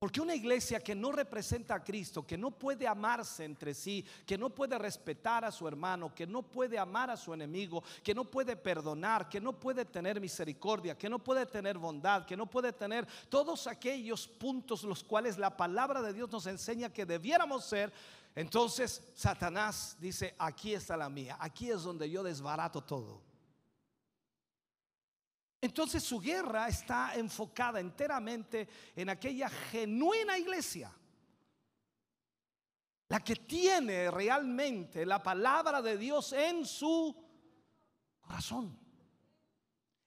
[0.00, 4.38] Porque una iglesia que no representa a Cristo, que no puede amarse entre sí, que
[4.38, 8.24] no puede respetar a su hermano, que no puede amar a su enemigo, que no
[8.24, 12.72] puede perdonar, que no puede tener misericordia, que no puede tener bondad, que no puede
[12.72, 17.92] tener todos aquellos puntos los cuales la palabra de Dios nos enseña que debiéramos ser,
[18.34, 23.29] entonces Satanás dice, aquí está la mía, aquí es donde yo desbarato todo.
[25.60, 30.90] Entonces su guerra está enfocada enteramente en aquella genuina iglesia,
[33.08, 37.14] la que tiene realmente la palabra de Dios en su
[38.20, 38.78] corazón.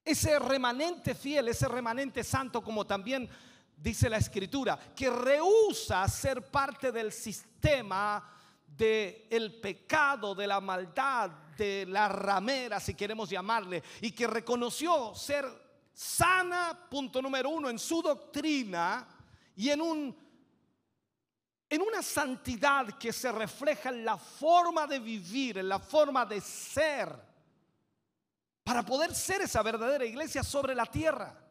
[0.04, 3.28] Ese remanente fiel, ese remanente santo, como también
[3.76, 8.28] dice la escritura, que rehúsa ser parte del sistema
[8.66, 15.14] del el pecado, de la maldad, de la ramera, si queremos llamarle, y que reconoció
[15.14, 15.46] ser
[15.92, 19.06] sana, punto número uno, en su doctrina
[19.56, 20.24] y en un
[21.74, 26.40] en una santidad que se refleja en la forma de vivir, en la forma de
[26.40, 27.08] ser,
[28.62, 31.43] para poder ser esa verdadera iglesia sobre la tierra.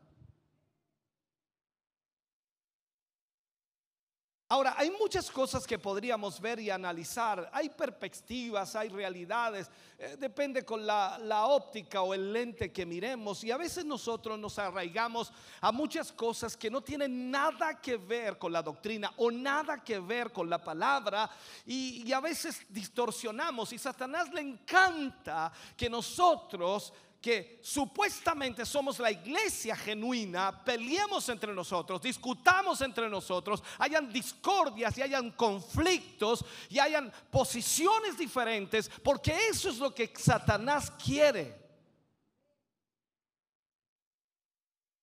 [4.53, 7.49] Ahora, hay muchas cosas que podríamos ver y analizar.
[7.51, 9.67] Hay perspectivas, hay realidades.
[9.97, 13.43] Eh, depende con la, la, óptica o el lente que miremos.
[13.43, 18.37] Y a veces nosotros nos arraigamos a muchas cosas que no tienen nada que ver
[18.37, 21.27] con la doctrina o nada que ver con la palabra.
[21.65, 23.73] Y, y a veces distorsionamos.
[23.73, 32.01] Y Satanás le encanta que nosotros que supuestamente somos la iglesia genuina, peleemos entre nosotros,
[32.01, 39.77] discutamos entre nosotros, hayan discordias y hayan conflictos y hayan posiciones diferentes, porque eso es
[39.77, 41.57] lo que Satanás quiere.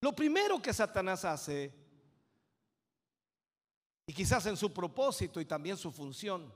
[0.03, 1.73] Lo primero que Satanás hace,
[4.07, 6.53] y quizás en su propósito y también su función,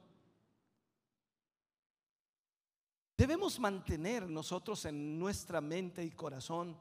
[3.17, 6.77] Debemos mantener nosotros en nuestra mente y corazón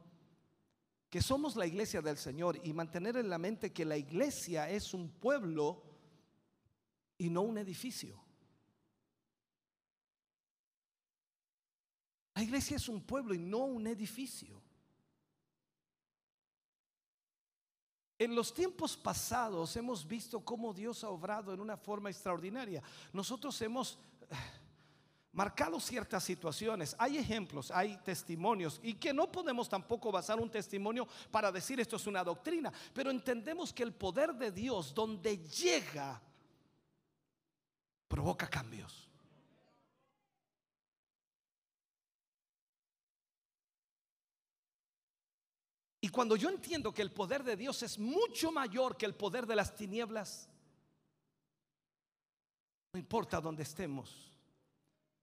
[1.09, 4.95] que somos la iglesia del Señor y mantener en la mente que la iglesia es
[4.95, 5.83] un pueblo
[7.19, 8.19] y no un edificio.
[12.33, 14.59] La iglesia es un pueblo y no un edificio.
[18.17, 22.81] En los tiempos pasados hemos visto cómo Dios ha obrado en una forma extraordinaria.
[23.11, 23.99] Nosotros hemos
[25.33, 26.95] marcado ciertas situaciones.
[26.97, 31.97] Hay ejemplos, hay testimonios y que no podemos tampoco basar un testimonio para decir esto
[31.97, 36.21] es una doctrina, pero entendemos que el poder de Dios donde llega
[38.07, 39.09] provoca cambios.
[45.99, 49.47] Y cuando yo entiendo que el poder de Dios es mucho mayor que el poder
[49.47, 50.49] de las tinieblas,
[52.91, 54.32] no importa dónde estemos,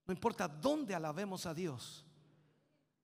[0.05, 2.05] no importa dónde alabemos a Dios.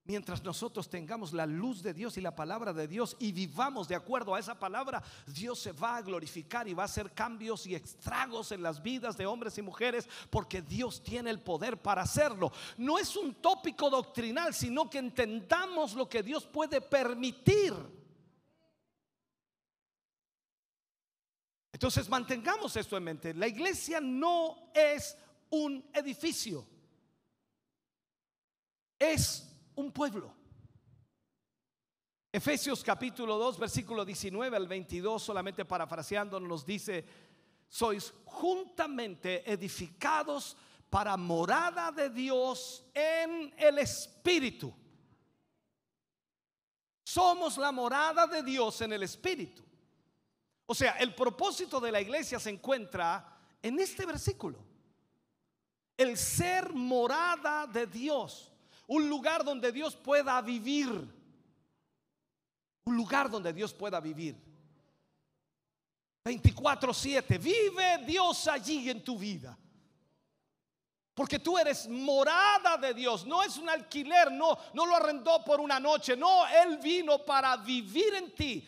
[0.07, 3.95] Mientras nosotros tengamos la luz de Dios y la palabra de Dios y vivamos de
[3.95, 7.75] acuerdo a esa palabra, Dios se va a glorificar y va a hacer cambios y
[7.75, 12.53] estragos en las vidas de hombres y mujeres porque Dios tiene el poder para hacerlo.
[12.77, 17.73] No es un tópico doctrinal, sino que entendamos lo que Dios puede permitir.
[21.73, 23.33] Entonces mantengamos esto en mente.
[23.33, 25.17] La iglesia no es
[25.49, 26.65] un edificio
[28.99, 30.33] es un pueblo.
[32.31, 37.05] Efesios capítulo 2, versículo 19 al 22, solamente parafraseando, nos dice,
[37.67, 40.55] sois juntamente edificados
[40.89, 44.73] para morada de Dios en el Espíritu.
[47.03, 49.63] Somos la morada de Dios en el Espíritu.
[50.65, 54.59] O sea, el propósito de la iglesia se encuentra en este versículo.
[55.95, 58.51] El ser morada de Dios.
[58.87, 60.87] Un lugar donde Dios pueda vivir.
[62.85, 64.35] Un lugar donde Dios pueda vivir.
[66.23, 67.37] 24/7.
[67.37, 69.57] Vive Dios allí en tu vida.
[71.13, 75.59] Porque tú eres morada de Dios, no es un alquiler, no, no lo arrendó por
[75.59, 78.67] una noche, no, Él vino para vivir en ti.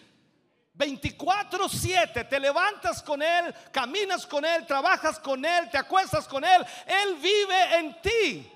[0.73, 6.65] 24/7, te levantas con Él, caminas con Él, trabajas con Él, te acuestas con Él,
[6.88, 8.51] Él vive en ti.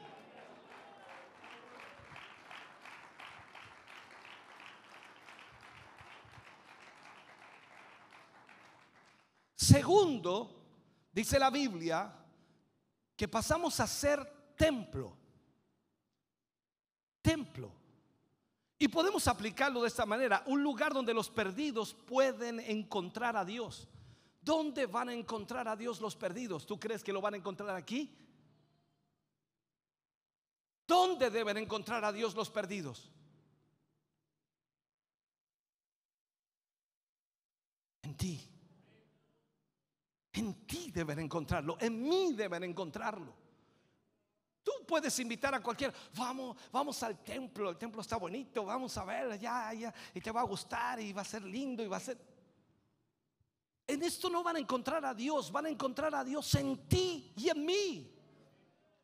[9.74, 10.52] Segundo,
[11.12, 12.14] dice la Biblia,
[13.16, 15.18] que pasamos a ser templo.
[17.24, 17.72] Templo.
[18.78, 23.88] Y podemos aplicarlo de esta manera, un lugar donde los perdidos pueden encontrar a Dios,
[24.44, 26.66] ¿Dónde van a encontrar a Dios los perdidos?
[26.66, 28.14] ¿Tú crees que lo van a encontrar aquí?
[30.86, 33.10] ¿Dónde deben encontrar a Dios los perdidos?
[38.02, 38.53] En ti.
[40.34, 41.78] En ti deben encontrarlo.
[41.80, 43.34] En mí deben encontrarlo.
[44.64, 49.04] Tú puedes invitar a cualquiera, vamos, vamos al templo, el templo está bonito, vamos a
[49.04, 51.98] ver, ya, ya, y te va a gustar y va a ser lindo y va
[51.98, 52.18] a ser...
[53.86, 57.34] En esto no van a encontrar a Dios, van a encontrar a Dios en ti
[57.36, 58.23] y en mí.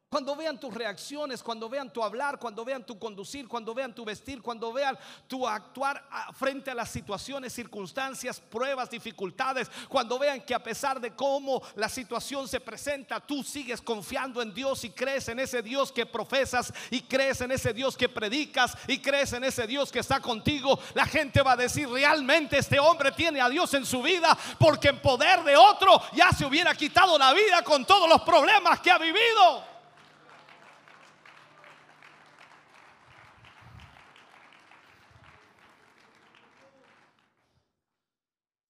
[0.09, 4.03] Cuando vean tus reacciones, cuando vean tu hablar, cuando vean tu conducir, cuando vean tu
[4.03, 4.97] vestir, cuando vean
[5.27, 6.03] tu actuar
[6.33, 11.87] frente a las situaciones, circunstancias, pruebas, dificultades, cuando vean que a pesar de cómo la
[11.87, 16.73] situación se presenta, tú sigues confiando en Dios y crees en ese Dios que profesas
[16.89, 20.79] y crees en ese Dios que predicas y crees en ese Dios que está contigo,
[20.95, 24.87] la gente va a decir, realmente este hombre tiene a Dios en su vida porque
[24.87, 28.89] en poder de otro ya se hubiera quitado la vida con todos los problemas que
[28.89, 29.68] ha vivido.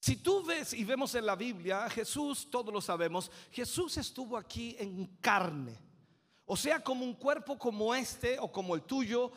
[0.10, 4.76] Si tú ves y vemos en la Biblia, Jesús, todos lo sabemos, Jesús estuvo aquí
[4.80, 5.78] en carne.
[6.48, 9.32] O sea, como un cuerpo como este o como el tuyo,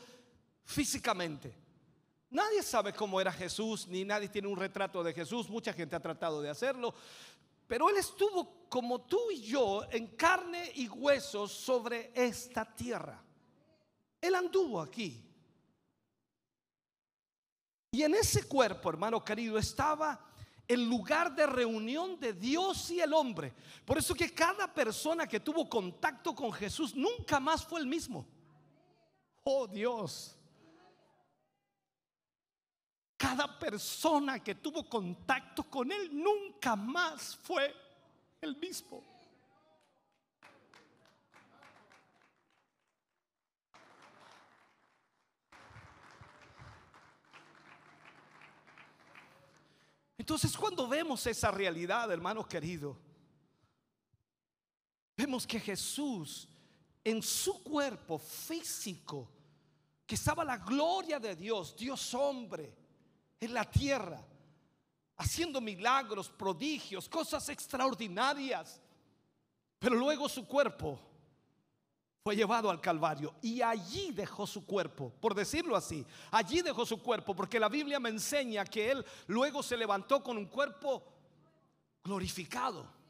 [0.64, 1.54] físicamente.
[2.30, 5.50] Nadie sabe cómo era Jesús, ni nadie tiene un retrato de Jesús.
[5.50, 6.94] Mucha gente ha tratado de hacerlo.
[7.66, 13.22] Pero Él estuvo como tú y yo en carne y huesos sobre esta tierra.
[14.22, 15.22] Él anduvo aquí.
[17.90, 20.31] Y en ese cuerpo, hermano querido, estaba
[20.72, 23.52] el lugar de reunión de Dios y el hombre.
[23.84, 28.26] Por eso que cada persona que tuvo contacto con Jesús nunca más fue el mismo.
[29.44, 30.36] Oh Dios.
[33.16, 37.74] Cada persona que tuvo contacto con Él nunca más fue
[38.40, 39.11] el mismo.
[50.22, 52.96] Entonces cuando vemos esa realidad, hermanos queridos,
[55.16, 56.48] vemos que Jesús
[57.02, 59.28] en su cuerpo físico,
[60.06, 62.72] que estaba la gloria de Dios, Dios hombre,
[63.40, 64.24] en la tierra,
[65.16, 68.80] haciendo milagros, prodigios, cosas extraordinarias,
[69.80, 71.00] pero luego su cuerpo
[72.22, 77.02] fue llevado al Calvario y allí dejó su cuerpo, por decirlo así, allí dejó su
[77.02, 81.02] cuerpo, porque la Biblia me enseña que él luego se levantó con un cuerpo
[82.04, 83.01] glorificado.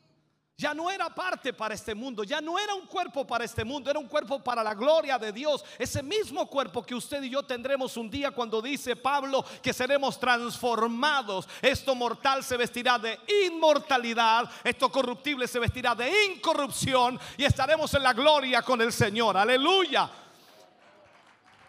[0.63, 3.91] Ya no era parte para este mundo, ya no era un cuerpo para este mundo,
[3.91, 5.65] era un cuerpo para la gloria de Dios.
[5.77, 10.21] Ese mismo cuerpo que usted y yo tendremos un día cuando dice Pablo que seremos
[10.21, 11.49] transformados.
[11.61, 18.05] Esto mortal se vestirá de inmortalidad, esto corruptible se vestirá de incorrupción y estaremos en
[18.05, 19.37] la gloria con el Señor.
[19.37, 20.09] Aleluya.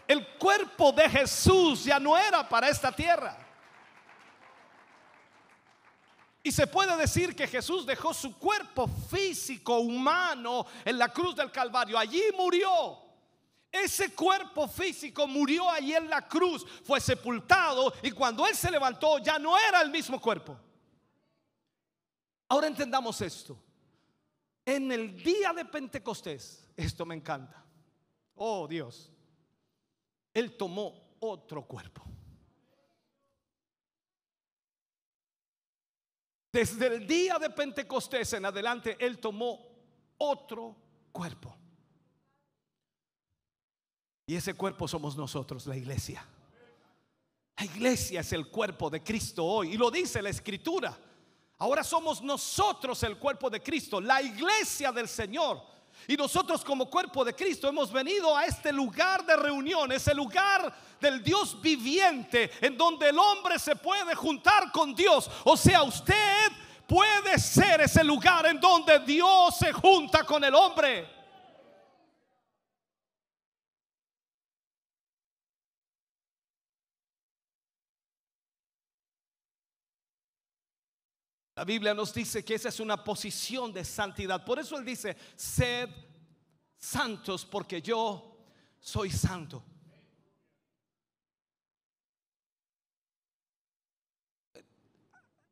[0.08, 3.43] El cuerpo de Jesús ya no era para esta tierra.
[6.46, 11.50] Y se puede decir que Jesús dejó su cuerpo físico, humano, en la cruz del
[11.50, 11.98] Calvario.
[11.98, 13.00] Allí murió.
[13.72, 19.18] Ese cuerpo físico murió allí en la cruz, fue sepultado y cuando Él se levantó
[19.18, 20.56] ya no era el mismo cuerpo.
[22.50, 23.58] Ahora entendamos esto.
[24.64, 27.66] En el día de Pentecostés, esto me encanta.
[28.36, 29.12] Oh Dios,
[30.36, 32.04] Él tomó otro cuerpo.
[36.54, 39.60] Desde el día de Pentecostés en adelante, Él tomó
[40.20, 40.76] otro
[41.12, 41.58] cuerpo.
[44.28, 46.24] Y ese cuerpo somos nosotros, la iglesia.
[47.58, 49.74] La iglesia es el cuerpo de Cristo hoy.
[49.74, 50.96] Y lo dice la escritura.
[51.58, 55.73] Ahora somos nosotros el cuerpo de Cristo, la iglesia del Señor.
[56.08, 60.74] Y nosotros como cuerpo de Cristo hemos venido a este lugar de reunión, ese lugar
[61.00, 65.30] del Dios viviente, en donde el hombre se puede juntar con Dios.
[65.46, 66.52] O sea, usted
[66.88, 71.13] puede ser ese lugar en donde Dios se junta con el hombre.
[81.64, 84.44] La Biblia nos dice que esa es una posición de santidad.
[84.44, 85.90] Por eso Él dice, sed
[86.78, 88.36] santos porque yo
[88.82, 89.64] soy santo.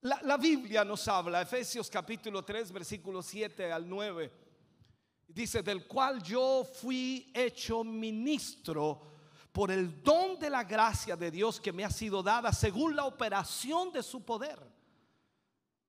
[0.02, 4.34] La, Biblia nos habla, Efesios capítulo 3, versículo 7 al 9,
[5.30, 9.14] dice, del cual yo fui hecho ministro
[9.54, 13.06] por el don de la gracia de Dios que me ha sido dada según la
[13.06, 14.81] operación de su poder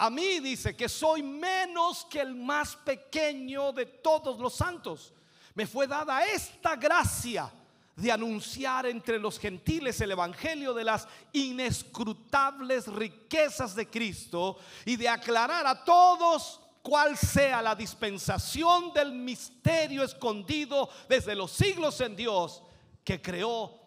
[0.02, 5.12] a mí dice que soy menos que el más pequeño de todos los santos.
[5.54, 7.48] Me fue dada esta gracia
[7.94, 15.08] de anunciar entre los gentiles el Evangelio de las inescrutables riquezas de Cristo y de
[15.08, 22.60] aclarar a todos cuál sea la dispensación del misterio escondido desde los siglos en Dios
[23.04, 23.78] que creó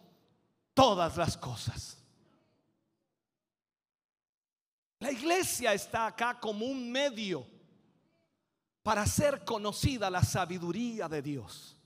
[0.72, 1.98] todas las cosas.
[4.98, 7.46] La iglesia está acá como un medio
[8.82, 11.76] para hacer conocida la sabiduría de Dios.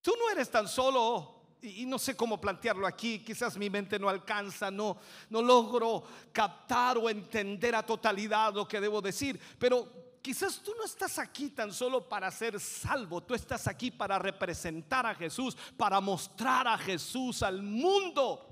[0.00, 4.08] Tú no eres tan solo y no sé cómo plantearlo aquí, quizás mi mente no
[4.08, 4.96] alcanza, no,
[5.28, 10.84] no logro captar o entender a totalidad lo que debo decir, pero quizás tú no
[10.84, 16.00] estás aquí tan solo para ser salvo, tú estás aquí para representar a Jesús, para
[16.00, 18.49] mostrar a Jesús al mundo.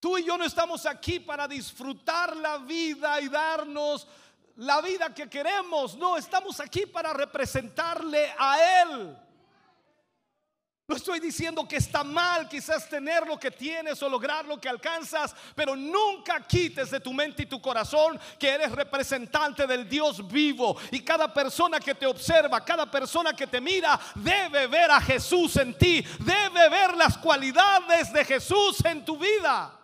[0.00, 4.08] Tú y yo no estamos aquí para disfrutar la vida y darnos
[4.56, 5.94] la vida que queremos.
[5.96, 9.16] No, estamos aquí para representarle a Él.
[10.88, 14.68] No estoy diciendo que está mal quizás tener lo que tienes o lograr lo que
[14.68, 20.26] alcanzas, pero nunca quites de tu mente y tu corazón que eres representante del Dios
[20.26, 20.76] vivo.
[20.90, 25.56] Y cada persona que te observa, cada persona que te mira, debe ver a Jesús
[25.58, 29.79] en ti, debe ver las cualidades de Jesús en tu vida.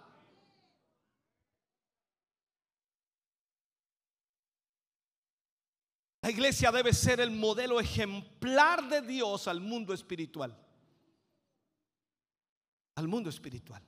[6.27, 10.59] La iglesia debe ser el modelo ejemplar de Dios al mundo espiritual.
[12.97, 13.81] Al mundo espiritual.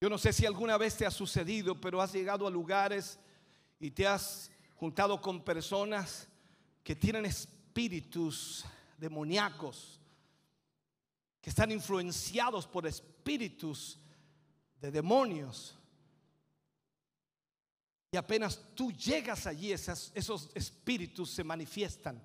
[0.00, 3.20] Yo no sé si alguna vez te ha sucedido, pero has llegado a lugares
[3.78, 6.26] y te has juntado con personas
[6.82, 8.64] que tienen espíritus
[8.98, 10.00] demoníacos,
[11.40, 14.00] que están influenciados por espíritus
[14.80, 15.78] de demonios.
[18.14, 22.22] Y apenas tú llegas allí, esos, esos espíritus se manifiestan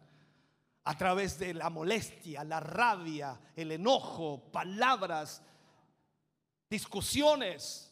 [0.84, 5.42] a través de la molestia, la rabia, el enojo, palabras,
[6.70, 7.92] discusiones.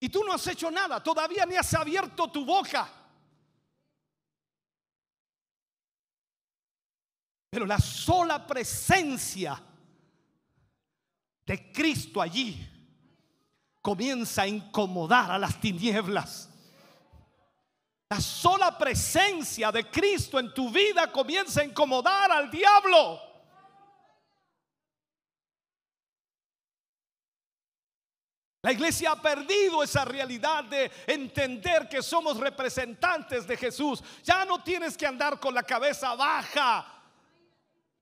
[0.00, 2.92] Y tú no has hecho nada, todavía ni has abierto tu boca.
[7.48, 9.62] Pero la sola presencia
[11.44, 12.75] de Cristo allí
[13.86, 16.50] comienza a incomodar a las tinieblas.
[18.10, 23.20] La sola presencia de Cristo en tu vida comienza a incomodar al diablo.
[28.60, 34.02] La iglesia ha perdido esa realidad de entender que somos representantes de Jesús.
[34.24, 36.95] Ya no tienes que andar con la cabeza baja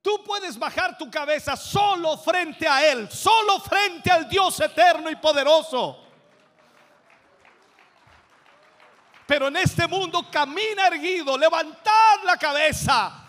[0.04, 5.16] Tú puedes bajar tu cabeza solo frente a Él, solo frente al Dios eterno y
[5.16, 5.98] poderoso.
[9.26, 13.26] Pero en este mundo camina erguido, levantad la cabeza.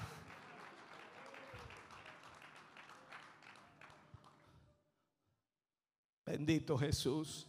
[6.26, 7.48] Bendito Jesús.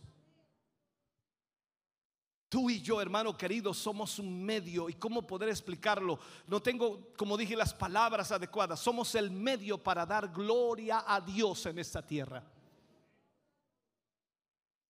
[2.57, 4.89] Tú y yo, hermano querido, somos un medio.
[4.89, 6.19] ¿Y cómo poder explicarlo?
[6.47, 8.81] No tengo, como dije, las palabras adecuadas.
[8.81, 12.43] Somos el medio para dar gloria a Dios en esta tierra.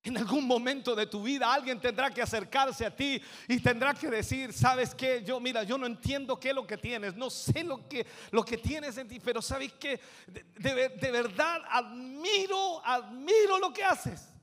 [0.04, 4.10] En algún momento de tu vida alguien tendrá que acercarse a ti y tendrá que
[4.10, 5.24] decir, ¿sabes qué?
[5.24, 8.44] Yo, mira, yo no entiendo qué es lo que tienes, no sé lo que, lo
[8.44, 10.00] que tienes en ti, pero ¿sabes qué?
[10.28, 14.35] de verdad admiro, admiro lo que haces.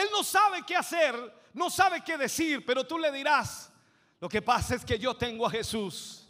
[0.00, 1.14] Él no sabe qué hacer,
[1.52, 3.70] no sabe qué decir, pero tú le dirás,
[4.18, 6.26] lo que pasa es que yo tengo a Jesús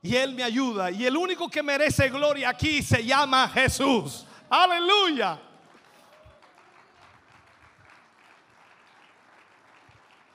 [0.00, 4.26] y Él me ayuda y el único que merece gloria aquí se llama Jesús.
[4.48, 5.40] Aleluya.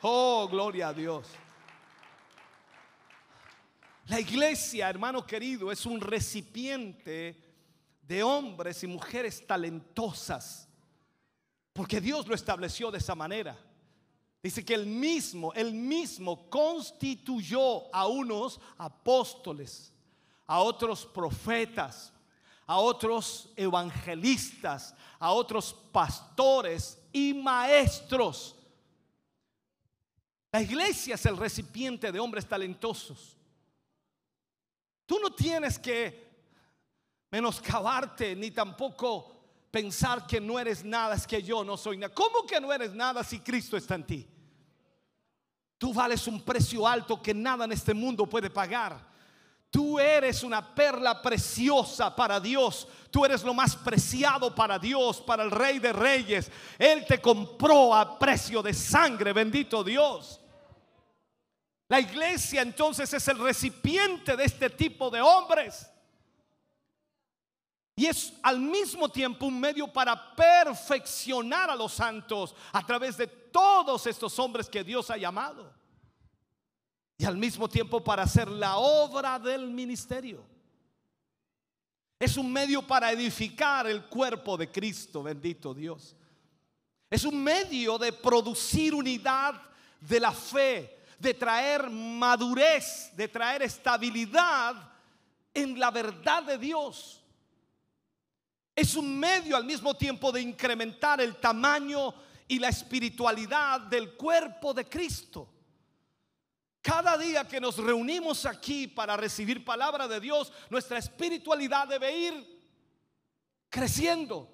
[0.01, 1.27] Oh, gloria a Dios.
[4.05, 7.43] La iglesia, hermano querido, es un recipiente
[8.03, 10.66] de hombres y mujeres talentosas
[11.77, 13.55] porque Dios lo estableció de esa manera.
[14.41, 19.93] Dice que él mismo, él mismo constituyó a unos apóstoles,
[20.47, 22.11] a otros profetas,
[22.65, 28.55] a otros evangelistas, a otros pastores y maestros.
[30.51, 33.37] La iglesia es el recipiente de hombres talentosos.
[35.05, 36.27] Tú no tienes que
[37.29, 39.36] menoscabarte ni tampoco
[39.71, 42.13] pensar que no eres nada es que yo no soy nada.
[42.13, 44.27] ¿Cómo que no eres nada si Cristo está en ti?
[45.77, 49.07] Tú vales un precio alto que nada en este mundo puede pagar.
[49.69, 52.87] Tú eres una perla preciosa para Dios.
[53.11, 56.49] Tú eres lo más preciado para Dios, para el Rey de Reyes.
[56.79, 60.39] Él te compró a precio de sangre, bendito Dios.
[61.89, 65.89] La iglesia entonces es el recipiente de este tipo de hombres.
[67.97, 73.25] Y es al mismo tiempo un medio para perfeccionar a los santos a través de
[73.25, 75.73] todos estos hombres que Dios ha llamado
[77.17, 80.45] y al mismo tiempo para hacer la obra del ministerio.
[82.19, 86.15] Es un medio para edificar el cuerpo de Cristo, bendito Dios.
[87.09, 89.59] Es un medio de producir unidad
[89.99, 94.75] de la fe, de traer madurez, de traer estabilidad
[95.51, 97.23] en la verdad de Dios.
[98.77, 102.13] Es un medio al mismo tiempo de incrementar el tamaño
[102.47, 105.51] y la espiritualidad del cuerpo de Cristo.
[106.79, 112.59] Cada día que nos reunimos aquí para recibir palabra de Dios, nuestra espiritualidad debe ir
[113.67, 114.47] creciendo.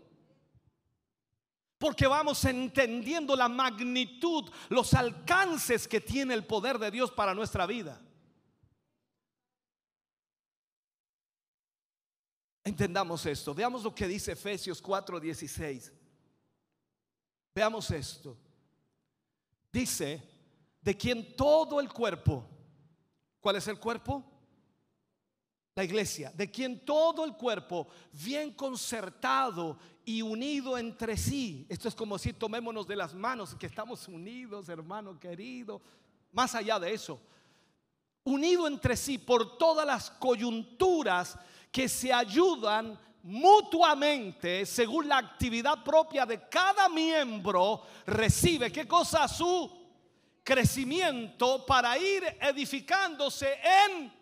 [1.77, 7.65] Porque vamos entendiendo la magnitud, los alcances que tiene el poder de Dios para nuestra
[7.65, 7.99] vida.
[12.63, 13.53] Entendamos esto.
[13.53, 15.91] Veamos lo que dice Efesios 4:16.
[17.53, 18.37] Veamos esto.
[19.71, 20.21] Dice,
[20.81, 22.45] de quien todo el cuerpo,
[23.39, 24.23] ¿cuál es el cuerpo?
[25.75, 31.65] La iglesia, de quien todo el cuerpo, bien concertado y unido entre sí.
[31.67, 35.81] Esto es como si tomémonos de las manos, que estamos unidos, hermano querido.
[36.31, 37.19] Más allá de eso,
[38.23, 41.37] unido entre sí por todas las coyunturas
[41.73, 49.27] que se ayudan mutuamente según la actividad propia de cada miembro, recibe, ¿qué cosa?
[49.27, 49.71] Su
[50.43, 53.57] crecimiento para ir edificándose
[53.87, 54.13] en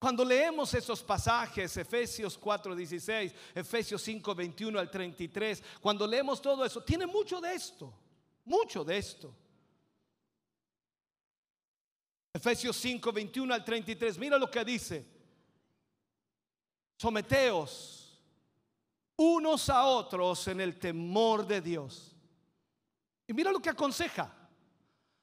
[0.00, 7.04] Cuando leemos esos pasajes, Efesios 4:16, Efesios 5:21 al 33, cuando leemos todo eso, tiene
[7.04, 7.92] mucho de esto,
[8.44, 9.34] mucho de esto.
[12.38, 15.04] Efesios 5:21 al 33, mira lo que dice.
[16.96, 18.22] Someteos
[19.16, 22.14] unos a otros en el temor de Dios.
[23.26, 24.32] Y mira lo que aconseja.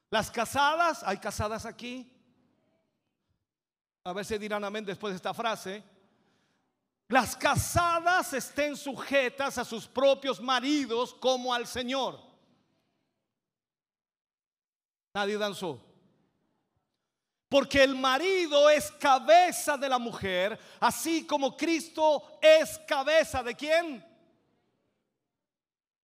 [0.10, 2.12] Las casadas, hay casadas aquí.
[4.04, 5.82] A ver si dirán amén después de esta frase.
[7.08, 12.20] Las casadas estén sujetas a sus propios maridos como al Señor.
[15.14, 15.95] Nadie danzó.
[17.56, 24.06] Porque el marido es cabeza de la mujer, así como Cristo es cabeza de quién?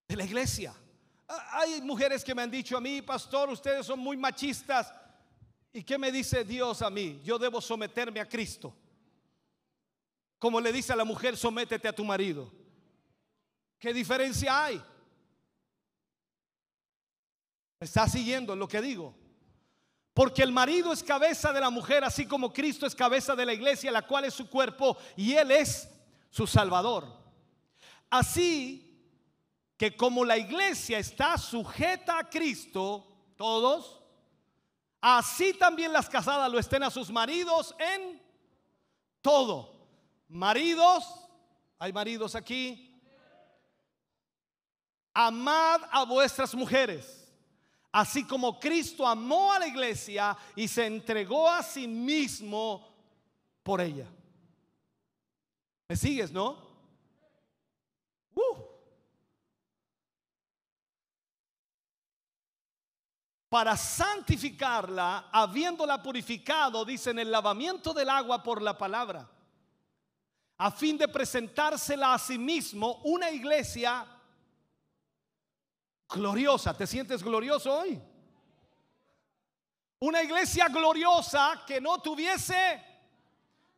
[0.08, 0.74] De la iglesia.
[1.28, 4.94] Hay mujeres que me han dicho a mí, pastor, ustedes son muy machistas.
[5.74, 7.20] ¿Y qué me dice Dios a mí?
[7.22, 8.74] Yo debo someterme a Cristo.
[10.40, 12.50] Como le dice a la mujer, sométete a tu marido.
[13.78, 14.82] ¿Qué diferencia hay?
[17.78, 19.21] ¿Está siguiendo lo que digo?
[20.14, 23.54] Porque el marido es cabeza de la mujer, así como Cristo es cabeza de la
[23.54, 25.90] iglesia, la cual es su cuerpo y Él es
[26.30, 27.08] su Salvador.
[28.10, 28.88] Así
[29.78, 33.08] que como la iglesia está sujeta a Cristo,
[33.38, 34.02] todos,
[35.00, 38.22] así también las casadas lo estén a sus maridos en
[39.22, 39.88] todo.
[40.28, 41.06] Maridos,
[41.80, 43.02] hay maridos aquí,
[45.14, 47.21] amad a vuestras mujeres
[47.92, 52.88] Así como Cristo amó a la iglesia y se entregó a sí mismo
[53.64, 54.08] por ella.
[55.90, 56.58] ¿Me sigues, no?
[58.34, 58.72] Uh.
[63.50, 69.30] Para santificarla, habiéndola purificado, dice en el lavamiento del agua por la palabra,
[70.58, 74.08] a fin de presentársela a sí mismo una iglesia
[76.12, 76.76] gloriosa.
[76.76, 78.02] ¿Te sientes glorioso hoy?
[80.00, 82.84] Una iglesia gloriosa que no tuviese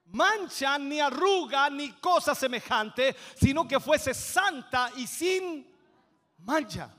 [0.05, 5.67] mancha, ni arruga, ni cosa semejante, sino que fuese santa y sin
[6.37, 6.89] mancha.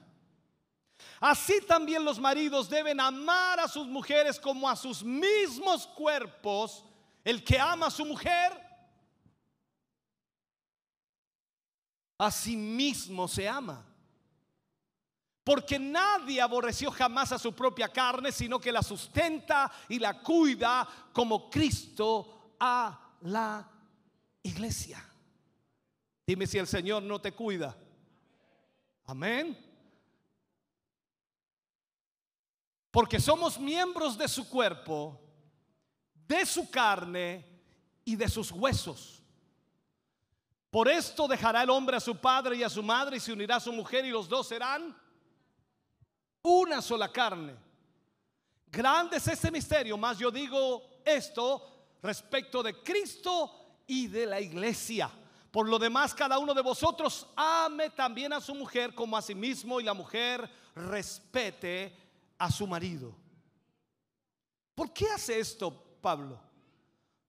[1.20, 6.85] Así también los maridos deben amar a sus mujeres como a sus mismos cuerpos.
[7.24, 8.53] El que ama a su mujer,
[12.18, 13.93] a sí mismo se ama.
[15.45, 20.88] Porque nadie aborreció jamás a su propia carne, sino que la sustenta y la cuida
[21.12, 23.70] como Cristo a la
[24.42, 25.05] iglesia.
[26.26, 27.76] Dime si el Señor no te cuida.
[29.05, 29.55] Amén.
[32.90, 35.20] Porque somos miembros de su cuerpo,
[36.26, 37.45] de su carne
[38.03, 39.22] y de sus huesos.
[40.70, 43.57] Por esto dejará el hombre a su padre y a su madre y se unirá
[43.57, 45.03] a su mujer y los dos serán
[46.45, 47.57] una sola carne.
[48.70, 55.11] Grande es este misterio, más yo digo esto respecto de Cristo y de la iglesia.
[55.51, 59.34] Por lo demás, cada uno de vosotros ame también a su mujer como a sí
[59.34, 61.97] mismo y la mujer respete
[62.36, 63.14] a su marido.
[64.74, 65.70] ¿Por qué hace esto
[66.01, 66.40] Pablo?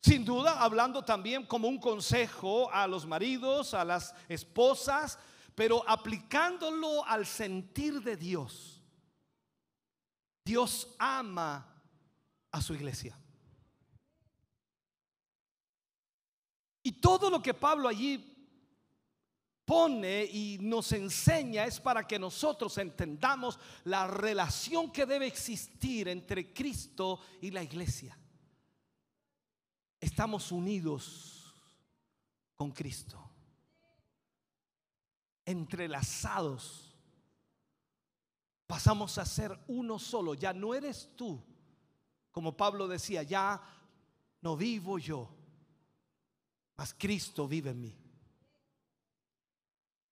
[0.01, 5.17] Sin duda, hablando también como un consejo a los maridos, a las esposas,
[5.53, 8.74] pero aplicándolo al sentir de Dios.
[10.45, 11.67] Dios ama
[12.51, 13.19] a su iglesia.
[16.83, 18.31] Y todo lo que Pablo allí
[19.65, 26.53] pone y nos enseña es para que nosotros entendamos la relación que debe existir entre
[26.53, 28.15] Cristo y la iglesia.
[29.99, 31.51] Estamos unidos
[32.55, 33.31] con Cristo,
[35.43, 36.84] entrelazados.
[38.67, 41.43] Pasamos a ser uno solo, ya no eres tú,
[42.31, 43.61] como Pablo decía, ya
[44.41, 45.29] no vivo yo,
[46.75, 47.97] mas Cristo vive en mí.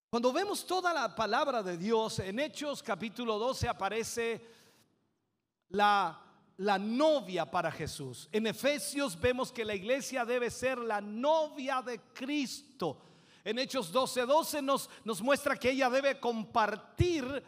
[0.09, 4.45] Cuando vemos toda la palabra de Dios, en Hechos capítulo 12 aparece
[5.69, 6.21] la,
[6.57, 8.29] la novia para Jesús.
[8.31, 13.01] En Efesios vemos que la iglesia debe ser la novia de Cristo.
[13.43, 17.43] En Hechos 12, 12 nos, nos muestra que ella debe compartir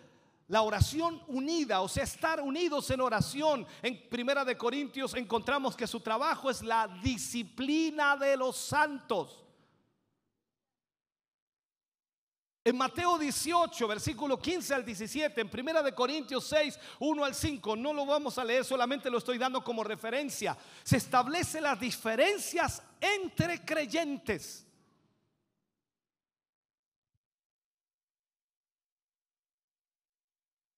[0.47, 3.65] la oración unida, o sea, estar unidos en oración.
[3.81, 9.41] En Primera de Corintios encontramos que su trabajo es la disciplina de los santos.
[12.63, 17.75] En Mateo 18, versículo 15 al 17, en Primera de Corintios 6, 1 al 5,
[17.75, 20.57] no lo vamos a leer, solamente lo estoy dando como referencia.
[20.83, 24.64] Se establecen las diferencias entre creyentes.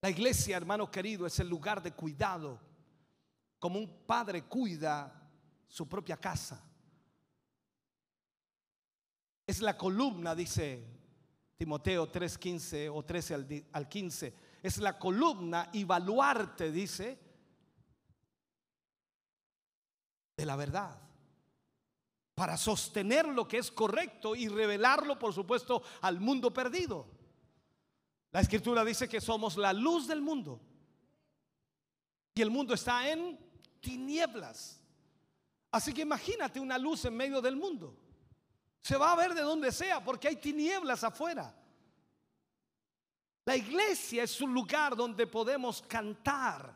[0.08, 2.62] La iglesia, hermano querido, es el lugar de cuidado,
[3.60, 5.30] como un padre cuida
[5.68, 6.64] su propia casa.
[9.45, 10.82] Es la columna, dice
[11.58, 14.34] Timoteo 3:15 o 13 al 15.
[14.64, 17.20] Es la columna y baluarte, dice,
[20.38, 21.01] de la verdad.
[22.34, 27.16] Para sostener lo que es correcto y revelarlo, por supuesto, al mundo perdido.
[28.32, 30.59] La escritura dice que somos la luz del mundo.
[32.36, 33.39] Y el mundo está en
[33.80, 34.82] tinieblas.
[35.71, 37.97] Así que imagínate una luz en medio del mundo.
[38.82, 41.53] Se va a ver de donde sea porque hay tinieblas afuera.
[43.45, 46.75] La iglesia es un lugar donde podemos cantar,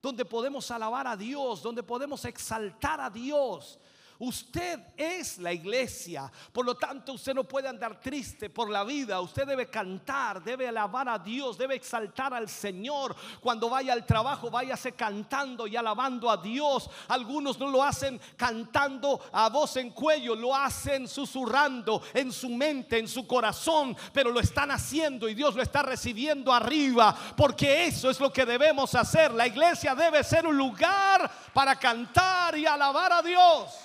[0.00, 3.78] donde podemos alabar a Dios, donde podemos exaltar a Dios,
[4.18, 6.30] Usted es la iglesia.
[6.52, 9.20] Por lo tanto, usted no puede andar triste por la vida.
[9.20, 13.16] Usted debe cantar, debe alabar a Dios, debe exaltar al Señor.
[13.40, 16.88] Cuando vaya al trabajo, váyase cantando y alabando a Dios.
[17.08, 22.98] Algunos no lo hacen cantando a voz en cuello, lo hacen susurrando en su mente,
[22.98, 28.10] en su corazón, pero lo están haciendo y Dios lo está recibiendo arriba, porque eso
[28.10, 29.32] es lo que debemos hacer.
[29.32, 33.83] La iglesia debe ser un lugar para cantar y alabar a Dios.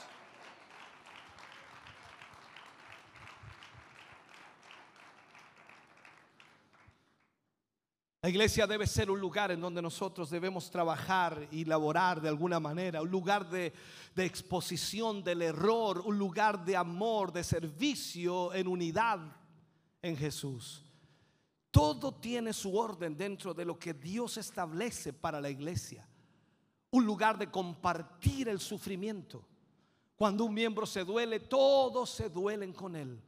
[8.21, 12.59] La iglesia debe ser un lugar en donde nosotros debemos trabajar y laborar de alguna
[12.59, 13.71] manera, un lugar de,
[14.17, 19.19] exposición del error, un lugar de amor, de servicio en unidad
[20.01, 20.83] en Jesús.
[21.71, 26.05] Todo tiene su orden dentro de lo que Dios establece para la iglesia.
[26.91, 29.47] Un lugar de compartir el sufrimiento.
[30.17, 33.21] Cuando un miembro se duele, todos se duelen con él.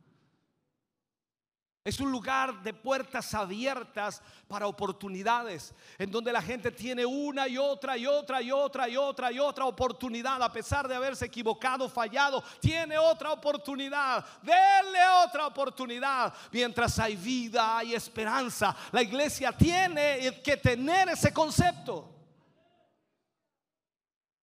[1.83, 7.57] Es un lugar de puertas abiertas para oportunidades, en donde la gente tiene una y
[7.57, 11.89] otra y otra y otra y otra y otra oportunidad, a pesar de haberse equivocado,
[11.89, 16.31] fallado, tiene otra oportunidad, denle otra oportunidad.
[16.51, 18.75] Mientras hay vida, hay esperanza.
[18.91, 22.07] La iglesia tiene que tener ese concepto.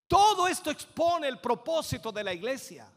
[0.08, 2.90] Todo esto expone el propósito de la iglesia.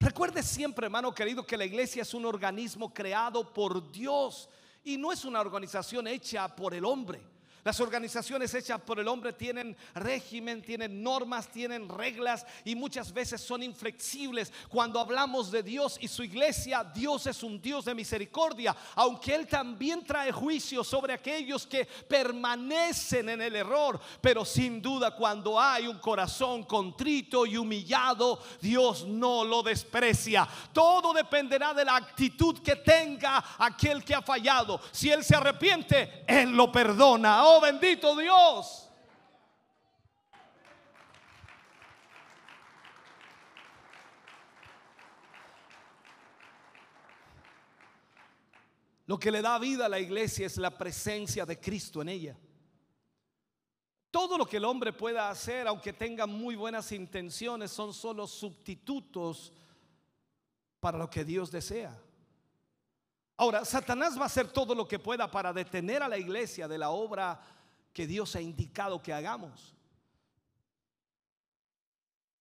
[0.00, 4.48] Recuerde siempre, hermano querido, que la iglesia es un organismo creado por Dios
[4.82, 7.20] y no es una organización hecha por el hombre.
[7.62, 13.42] Las organizaciones hechas por el hombre tienen régimen, tienen normas, tienen reglas y muchas veces
[13.42, 14.50] son inflexibles.
[14.70, 19.46] Cuando hablamos de Dios y su iglesia, Dios es un Dios de misericordia, aunque Él
[19.46, 24.00] también trae juicio sobre aquellos que permanecen en el error.
[24.22, 30.48] Pero sin duda cuando hay un corazón contrito y humillado, Dios no lo desprecia.
[30.72, 34.80] Todo dependerá de la actitud que tenga aquel que ha fallado.
[34.92, 38.88] Si Él se arrepiente, Él lo perdona Oh, bendito Dios.
[49.06, 52.38] Lo que le da vida a la iglesia es la presencia de Cristo en ella.
[54.12, 59.52] Todo lo que el hombre pueda hacer, aunque tenga muy buenas intenciones, son solo sustitutos
[60.78, 62.00] para lo que Dios desea.
[63.40, 66.76] Ahora, Satanás va a hacer todo lo que pueda para detener a la iglesia de
[66.76, 67.40] la obra
[67.90, 69.74] que Dios ha indicado que hagamos.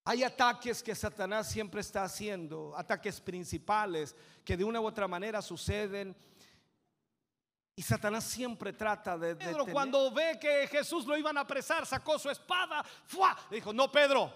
[0.03, 5.41] Hay ataques que Satanás siempre está haciendo, ataques principales que de una u otra manera
[5.41, 6.13] suceden.
[7.77, 9.37] Y Satanás siempre trata de...
[9.37, 13.37] Pedro cuando ve que Jesús lo iban a apresar, sacó su espada, ¡fua!
[13.49, 14.33] dijo, no Pedro,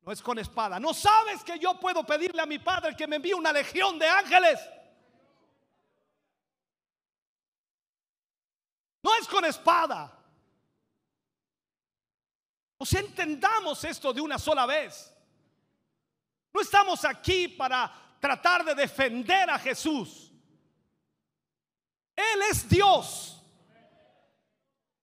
[0.00, 0.80] no es con espada.
[0.80, 4.08] ¿No sabes que yo puedo pedirle a mi Padre que me envíe una legión de
[4.08, 4.58] ángeles?
[9.04, 10.10] No es con espada.
[12.78, 15.14] O sea, entendamos esto de una sola vez.
[16.54, 20.32] No estamos aquí para tratar de defender a Jesús.
[22.16, 23.42] Él es Dios.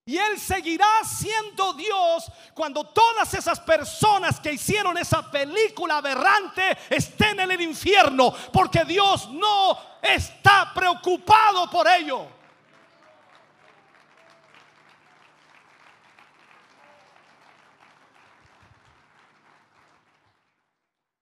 [0.03, 2.25] Y Él seguirá siendo Dios
[2.55, 8.33] cuando todas esas personas que hicieron esa película aberrante estén en el infierno.
[8.51, 12.40] Porque Dios no está preocupado por ello.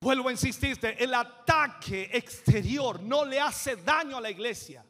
[0.02, 4.86] Vuelvo a insistirte, el ataque exterior no le hace daño a la iglesia.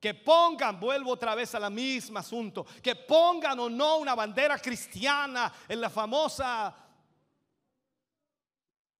[0.00, 4.56] Que pongan, vuelvo otra vez a la misma asunto, que pongan o no una bandera
[4.58, 6.74] cristiana en la famosa,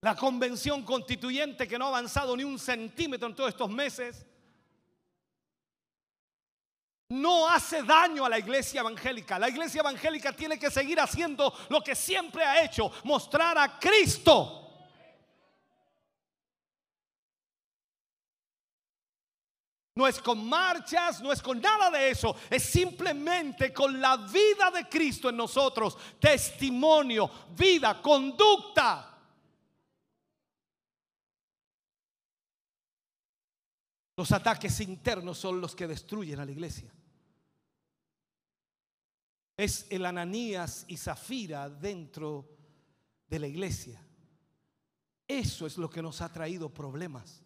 [0.01, 4.25] la convención constituyente que no ha avanzado ni un centímetro en todos estos meses,
[7.07, 9.39] no hace daño a la iglesia evangélica.
[9.39, 14.68] La iglesia evangélica tiene que seguir haciendo lo que siempre ha hecho, mostrar a Cristo
[19.99, 22.33] No es con marchas, no es con nada de eso.
[22.49, 25.97] Es simplemente con la vida de Cristo en nosotros.
[26.17, 29.19] Testimonio, vida, conducta.
[34.15, 36.93] Los ataques internos son los que destruyen a la iglesia.
[39.57, 42.57] Es el Ananías y Zafira dentro
[43.27, 44.01] de la iglesia.
[45.27, 47.43] Eso es lo que nos ha traído problemas.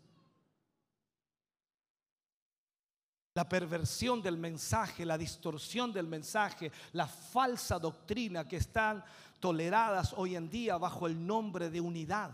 [3.35, 9.03] La perversión del mensaje, la distorsión del mensaje, la falsa doctrina que están
[9.39, 12.31] toleradas hoy en día bajo el nombre de unidad.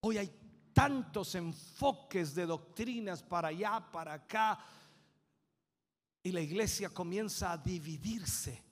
[0.00, 0.30] Hoy hay
[0.74, 4.58] tantos enfoques de doctrinas para allá, para acá,
[6.22, 8.62] y la iglesia comienza a dividirse,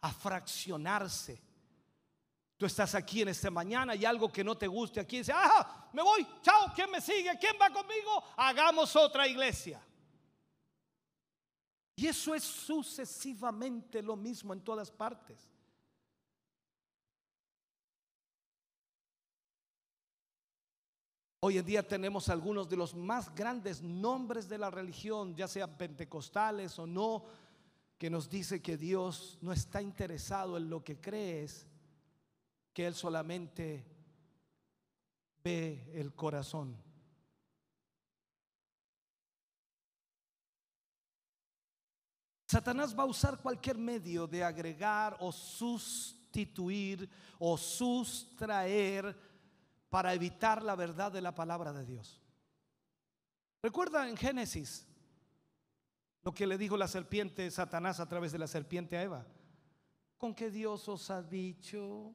[0.00, 1.47] a fraccionarse.
[2.58, 5.88] Tú estás aquí en esta mañana y algo que no te guste aquí, dice, ah,
[5.92, 7.38] me voy, chao, ¿quién me sigue?
[7.38, 8.22] ¿Quién va conmigo?
[8.36, 9.80] Hagamos otra iglesia.
[11.94, 15.38] Y eso es sucesivamente lo mismo en todas partes.
[21.40, 25.78] Hoy en día tenemos algunos de los más grandes nombres de la religión, ya sean
[25.78, 27.24] pentecostales o no,
[27.96, 31.68] que nos dice que Dios no está interesado en lo que crees,
[32.78, 33.84] que Él solamente
[35.42, 36.80] ve el corazón.
[42.46, 47.10] Satanás va a usar cualquier medio de agregar o sustituir
[47.40, 49.18] o sustraer
[49.90, 52.22] para evitar la verdad de la palabra de Dios.
[53.60, 54.86] Recuerda en Génesis
[56.22, 59.26] lo que le dijo la serpiente Satanás a través de la serpiente a Eva.
[60.16, 62.14] ¿Con qué Dios os ha dicho?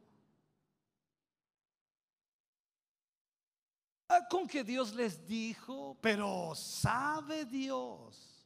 [4.30, 8.46] Con que Dios les dijo, pero sabe Dios.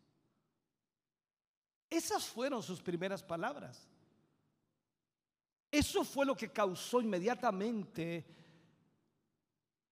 [1.89, 3.88] Esas fueron sus primeras palabras.
[5.72, 8.26] Eso fue lo que causó inmediatamente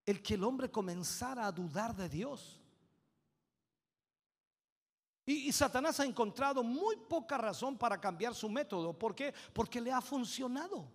[0.05, 2.61] el que el hombre comenzara a dudar de Dios.
[5.25, 8.93] Y, y, Satanás ha encontrado muy poca razón para cambiar su método.
[8.93, 9.33] ¿Por qué?
[9.53, 10.87] Porque le ha funcionado.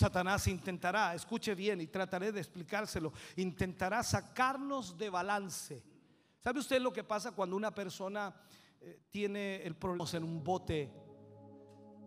[0.00, 5.84] Satanás intentará, escuche bien y trataré de explicárselo, intentará sacarnos de balance.
[6.38, 8.34] ¿Sabe usted lo que pasa cuando una persona
[8.80, 10.90] eh, tiene el problema en un bote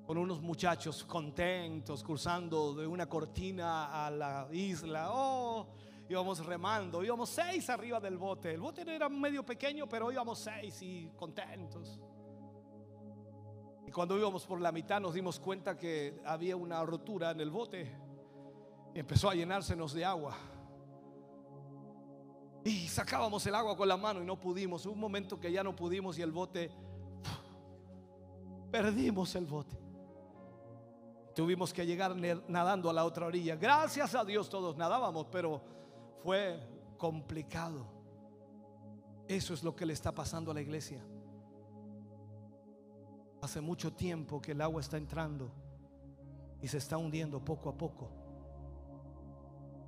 [0.08, 5.12] con unos muchachos contentos cruzando de una cortina a la isla?
[5.12, 5.68] Oh,
[6.10, 8.56] íbamos remando, íbamos seis arriba del bote.
[8.56, 12.00] El bote era medio pequeño, pero íbamos seis y contentos.
[13.94, 17.96] Cuando íbamos por la mitad nos dimos cuenta que había una rotura en el bote
[18.94, 20.36] y empezó a llenársenos de agua.
[22.66, 24.88] Y sacábamos el agua con la mano y no pudimos.
[24.88, 26.72] Un momento que ya no pudimos y el bote,
[28.72, 29.78] perdimos el bote.
[31.36, 32.16] Tuvimos que llegar
[32.48, 33.56] nadando a la otra orilla.
[33.58, 35.62] Gracias a Dios todos nadábamos, pero
[36.24, 36.60] fue
[36.98, 37.86] complicado.
[39.28, 41.04] Eso es lo que le está pasando a la iglesia.
[43.44, 45.52] Hace mucho tiempo que el agua está entrando
[46.62, 48.10] y se está hundiendo poco a poco.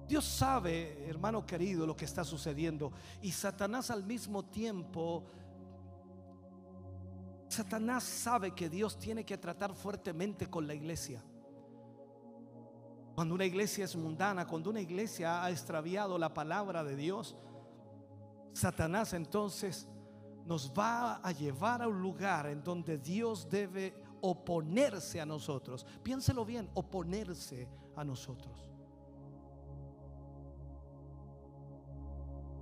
[0.09, 2.91] Dios sabe, hermano querido, lo que está sucediendo.
[3.21, 5.23] Y Satanás al mismo tiempo,
[7.47, 11.23] Satanás sabe que Dios tiene que tratar fuertemente con la iglesia.
[13.15, 17.37] Cuando una iglesia es mundana, cuando una iglesia ha extraviado la palabra de Dios,
[18.51, 19.87] Satanás entonces
[20.45, 25.85] nos va a llevar a un lugar en donde Dios debe oponerse a nosotros.
[26.03, 28.69] Piénselo bien, oponerse a nosotros.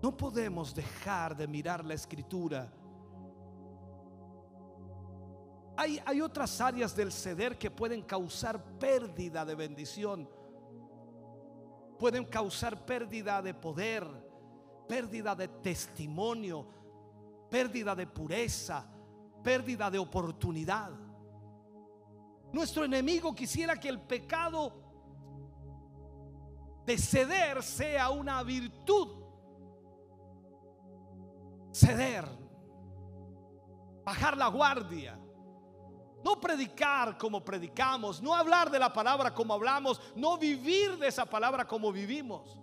[0.02, 2.72] No podemos dejar de mirar la escritura.
[5.76, 10.30] Hay, hay, otras áreas del ceder que pueden causar pérdida de bendición.
[11.98, 14.06] Pueden causar pérdida de poder,
[14.88, 16.68] pérdida de testimonio,
[17.54, 18.84] pérdida de pureza,
[19.44, 20.90] pérdida de oportunidad.
[22.52, 24.74] Nuestro enemigo quisiera que el pecado
[26.84, 29.08] de ceder sea una virtud.
[31.72, 32.26] Ceder,
[34.04, 35.16] bajar la guardia,
[36.24, 41.28] no predicar como predicamos, no hablar de la palabra como hablamos, no vivir de esa
[41.28, 42.63] palabra como vivimos.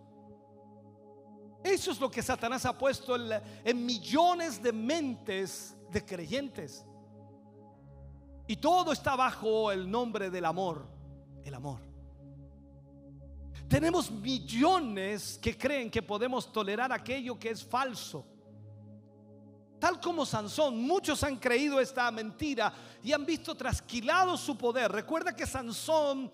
[1.62, 3.16] Eso es lo que Satanás ha puesto
[3.64, 6.84] en, millones de mentes de creyentes.
[8.46, 10.86] Y todo está bajo el nombre del amor,
[11.44, 11.80] el amor.
[13.68, 18.26] Tenemos millones que creen que podemos tolerar aquello que es falso.
[19.78, 24.90] Tal como Sansón, muchos han creído esta mentira y han visto trasquilado su poder.
[24.90, 26.30] Recuerda que Sansón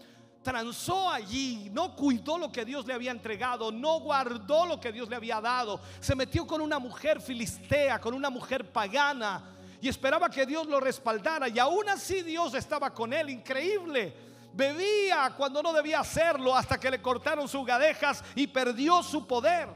[0.47, 5.09] transó allí, no cuidó lo que Dios le había entregado, no guardó lo que Dios
[5.09, 9.43] le había dado, se metió con una mujer filistea, con una mujer pagana
[9.81, 14.15] y esperaba que Dios lo respaldara y aún así Dios estaba con él, increíble.
[14.55, 19.69] Bebía cuando no debía hacerlo hasta que le cortaron sus gadejas y perdió su poder.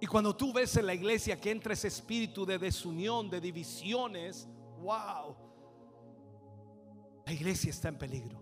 [0.00, 4.48] Y cuando tú ves en la iglesia que entra ese espíritu de desunión, de divisiones,
[4.78, 5.49] wow
[7.30, 8.40] la iglesia está en peligro.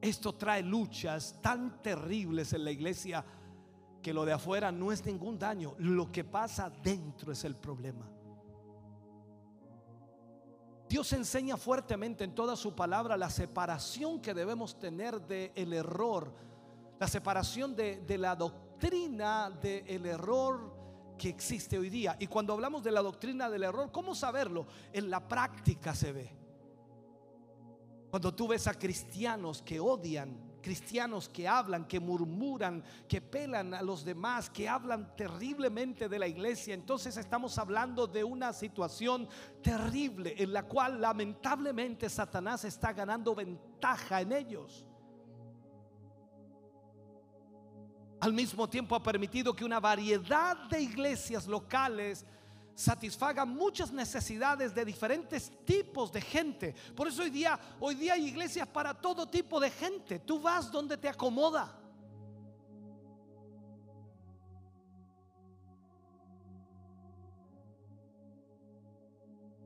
[0.00, 3.24] Esto trae luchas tan terribles en la iglesia
[4.02, 5.76] que lo de afuera no es ningún daño.
[5.78, 8.10] Lo que pasa dentro es el problema.
[10.88, 16.34] Dios enseña fuertemente en toda su palabra la separación que debemos tener del el error,
[16.98, 20.74] la separación de, de la doctrina del error
[21.16, 22.16] que existe hoy día.
[22.18, 24.66] Y cuando hablamos de la doctrina del error, ¿cómo saberlo?
[24.92, 26.39] En la práctica se ve.
[28.10, 33.82] Cuando tú ves a cristianos que odian, cristianos que hablan, que murmuran, que pelan a
[33.82, 39.28] los demás, que hablan terriblemente de la iglesia, entonces estamos hablando de una situación
[39.62, 44.84] terrible en la cual lamentablemente Satanás está ganando ventaja en ellos.
[48.20, 52.26] Al mismo tiempo ha permitido que una variedad de iglesias locales
[52.80, 56.74] satisfaga muchas necesidades de diferentes tipos de gente.
[56.96, 60.18] Por eso hoy día, hoy día hay iglesias para todo tipo de gente.
[60.18, 61.76] Tú vas donde te acomoda.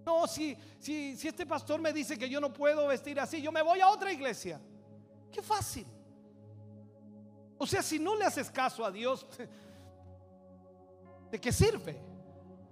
[0.04, 3.52] No, si, si, si este pastor me dice que yo no puedo vestir así, yo
[3.52, 4.60] me voy a otra iglesia.
[5.30, 5.86] Qué fácil.
[7.58, 9.24] O sea, si no le haces caso a Dios,
[11.30, 12.13] ¿de qué sirve?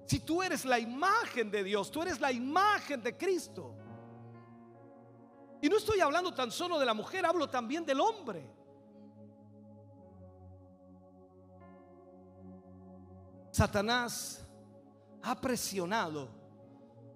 [0.07, 3.75] Si tú eres la imagen de Dios, tú eres la imagen de Cristo.
[5.63, 8.51] Y no estoy hablando tan solo de la mujer, hablo también del hombre.
[13.53, 14.45] Satanás
[15.23, 16.29] ha presionado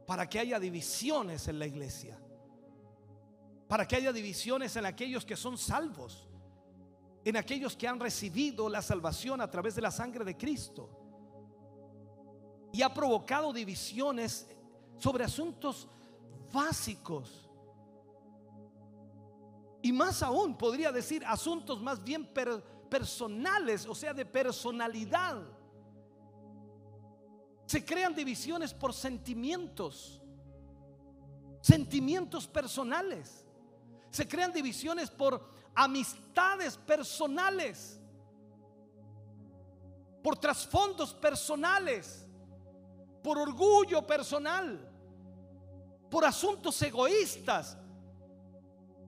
[0.07, 2.21] para que haya divisiones en la iglesia,
[3.67, 6.29] para que haya divisiones en aquellos que son salvos,
[7.25, 11.06] en aquellos que han recibido la salvación a través de la sangre de Cristo.
[12.77, 14.47] Y ha provocado divisiones
[14.99, 15.89] sobre asuntos
[16.53, 17.49] básicos.
[19.81, 22.29] Y más aún, podría decir, asuntos más bien
[22.91, 25.43] personales, o sea, de personalidad.
[27.65, 30.21] Se crean divisiones por sentimientos,
[31.63, 33.47] sentimientos personales.
[34.11, 37.99] Se crean divisiones por amistades personales,
[40.23, 42.26] por trasfondos personales,
[43.27, 44.79] por orgullo personal,
[46.09, 47.77] por asuntos egoístas.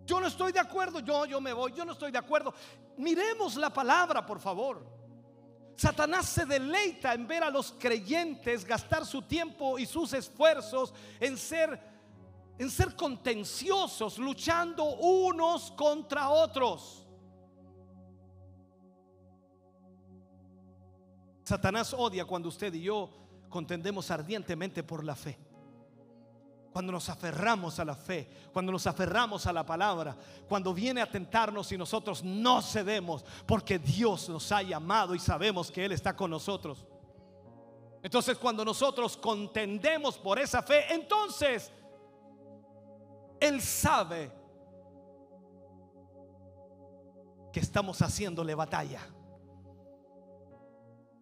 [0.04, 2.52] Yo no estoy de acuerdo, yo, yo me voy, yo no estoy de acuerdo.
[2.96, 4.84] Miremos la palabra, por favor.
[5.76, 11.38] Satanás se deleita en ver a los creyentes gastar su tiempo y sus esfuerzos en
[11.38, 11.80] ser
[12.58, 17.06] en ser contenciosos, luchando unos contra otros.
[21.44, 25.38] Satanás odia cuando usted y yo contendemos ardientemente por la fe
[26.78, 30.16] cuando nos aferramos a la fe, cuando nos aferramos a la palabra,
[30.48, 35.72] cuando viene a tentarnos y nosotros no cedemos porque Dios nos ha llamado y sabemos
[35.72, 36.86] que Él está con nosotros.
[38.00, 41.72] Entonces cuando nosotros contendemos por esa fe, entonces
[43.40, 44.30] Él sabe
[47.52, 49.00] que estamos haciéndole batalla.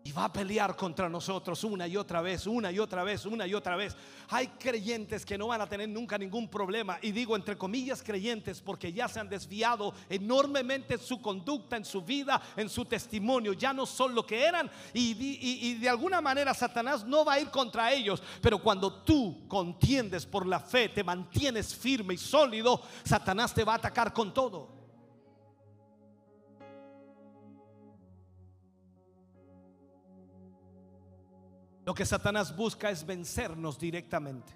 [0.07, 3.45] Y va a pelear contra nosotros una y otra vez, una y otra vez, una
[3.45, 3.97] y otra vez.
[4.29, 6.97] Hay creyentes que no van a tener nunca ningún problema.
[7.03, 11.85] Y digo entre comillas creyentes porque ya se han desviado enormemente en su conducta, en
[11.85, 13.53] su vida, en su testimonio.
[13.53, 14.71] Ya no son lo que eran.
[14.95, 18.23] Y, y de alguna manera Satanás no va a ir contra ellos.
[18.41, 23.73] Pero cuando tú contiendes por la fe, te mantienes firme y sólido, Satanás te va
[23.73, 24.76] a atacar con todo.
[31.87, 34.53] Lo que Satanás busca es vencernos directamente.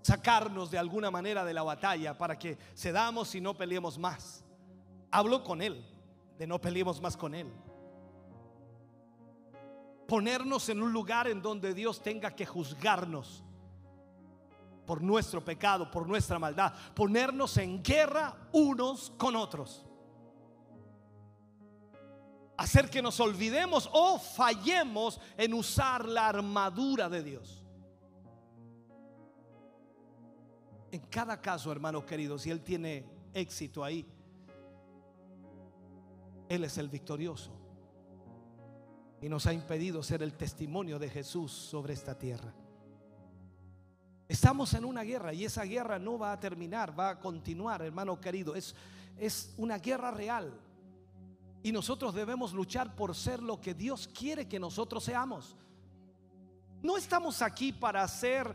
[0.00, 4.44] Sacarnos de alguna manera de la batalla para que cedamos y no peleemos más.
[5.10, 5.84] Hablo con él,
[6.38, 7.52] de no peleemos más con él.
[10.06, 13.42] Ponernos en un lugar en donde Dios tenga que juzgarnos
[14.86, 16.72] por nuestro pecado, por nuestra maldad.
[16.94, 19.84] Ponernos en guerra unos con otros
[22.56, 27.64] hacer que nos olvidemos o fallemos en usar la armadura de Dios.
[30.90, 34.06] En cada caso, hermano querido, si Él tiene éxito ahí,
[36.48, 37.50] Él es el victorioso.
[39.22, 42.52] Y nos ha impedido ser el testimonio de Jesús sobre esta tierra.
[44.28, 48.20] Estamos en una guerra y esa guerra no va a terminar, va a continuar, hermano
[48.20, 48.54] querido.
[48.54, 48.74] Es,
[49.18, 50.52] es una guerra real.
[51.62, 55.56] Y nosotros debemos luchar por ser lo que Dios quiere que nosotros seamos.
[56.82, 58.52] No estamos aquí para hacer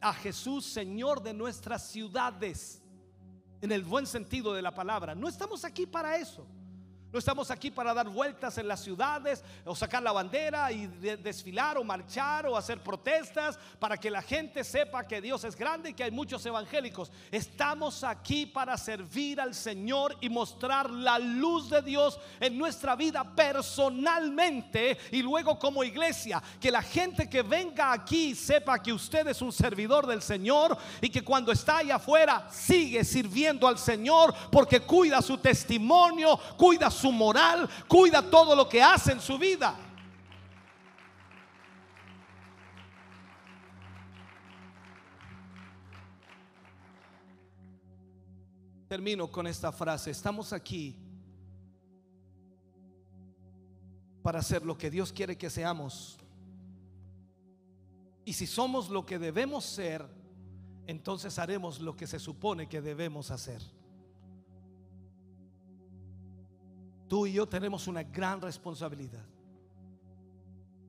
[0.00, 2.82] a Jesús Señor de nuestras ciudades,
[3.60, 5.14] en el buen sentido de la palabra.
[5.14, 6.46] No estamos aquí para eso.
[7.10, 11.78] No estamos aquí para dar vueltas en las ciudades o sacar la bandera y desfilar
[11.78, 15.94] o marchar o hacer protestas para que la gente sepa que Dios es grande y
[15.94, 17.10] que hay muchos evangélicos.
[17.32, 23.24] Estamos aquí para servir al Señor y mostrar la luz de Dios en nuestra vida
[23.34, 26.42] personalmente y luego como iglesia.
[26.60, 31.08] Que la gente que venga aquí sepa que usted es un servidor del Señor y
[31.08, 36.97] que cuando está allá afuera sigue sirviendo al Señor porque cuida su testimonio, cuida su
[36.98, 39.74] su moral, cuida todo lo que hace en su vida.
[48.88, 50.10] Termino con esta frase.
[50.10, 50.96] Estamos aquí
[54.22, 56.18] para hacer lo que Dios quiere que seamos.
[58.24, 60.06] Y si somos lo que debemos ser,
[60.86, 63.62] entonces haremos lo que se supone que debemos hacer.
[67.08, 69.24] Tú y yo tenemos una gran responsabilidad.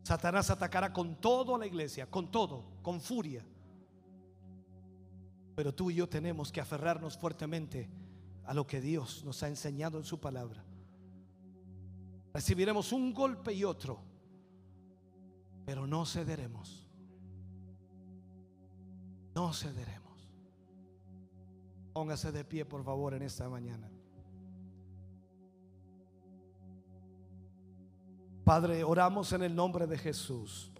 [0.04, 3.46] Satanás atacará con todo a la iglesia, con todo, con furia.
[5.56, 7.90] Pero tú y yo tenemos que aferrarnos fuertemente
[8.46, 10.64] a lo que Dios nos ha enseñado en su palabra.
[12.34, 14.00] Recibiremos un golpe y otro,
[15.66, 16.88] pero no cederemos.
[19.36, 20.10] No cederemos.
[21.94, 23.90] Póngase de pie, por favor, en esta mañana.
[28.50, 30.72] Padre, oramos en el nombre de Jesús.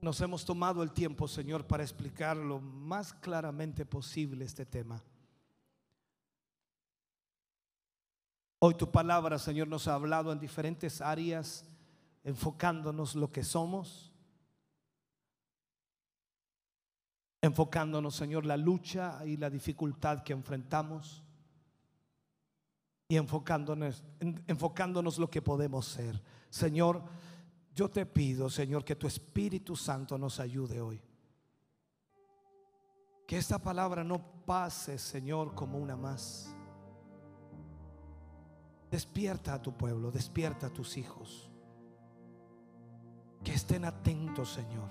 [0.00, 5.02] Nos hemos tomado el tiempo, Señor, para explicar lo más claramente posible este tema.
[8.58, 11.66] Hoy tu palabra, Señor, nos ha hablado en diferentes áreas,
[12.24, 14.10] enfocándonos lo que somos,
[17.42, 21.27] enfocándonos, Señor, la lucha y la dificultad que enfrentamos
[23.08, 24.04] y enfocándonos,
[24.46, 26.22] enfocándonos lo que podemos ser.
[26.50, 27.02] Señor,
[27.74, 31.00] yo te pido, Señor, que tu Espíritu Santo nos ayude hoy.
[33.26, 36.54] Que esta palabra no pase, Señor, como una más.
[38.90, 41.50] Despierta a tu pueblo, despierta a tus hijos.
[43.42, 44.90] Que estén atentos, Señor.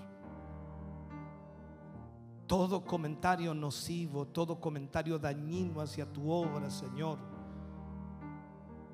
[2.48, 7.37] Todo comentario nocivo, todo comentario dañino hacia tu obra, Señor.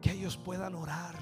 [0.03, 1.15] Que ellos puedan orar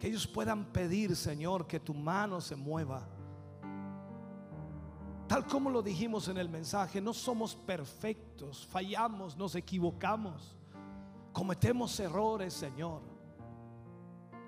[0.00, 3.06] que ellos puedan pedir, Señor, que tu mano se mueva.
[5.28, 10.56] Tal como lo dijimos en el mensaje, no somos perfectos, fallamos, nos equivocamos,
[11.34, 13.02] cometemos errores, Señor.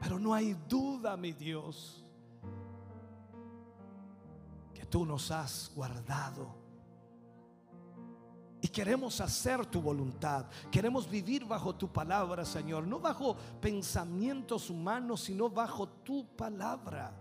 [0.01, 2.03] Pero no hay duda, mi Dios,
[4.73, 6.62] que tú nos has guardado
[8.65, 10.47] y queremos hacer tu voluntad.
[10.71, 12.87] Queremos vivir bajo tu palabra, Señor.
[12.87, 17.13] No bajo pensamientos humanos, sino bajo tu palabra.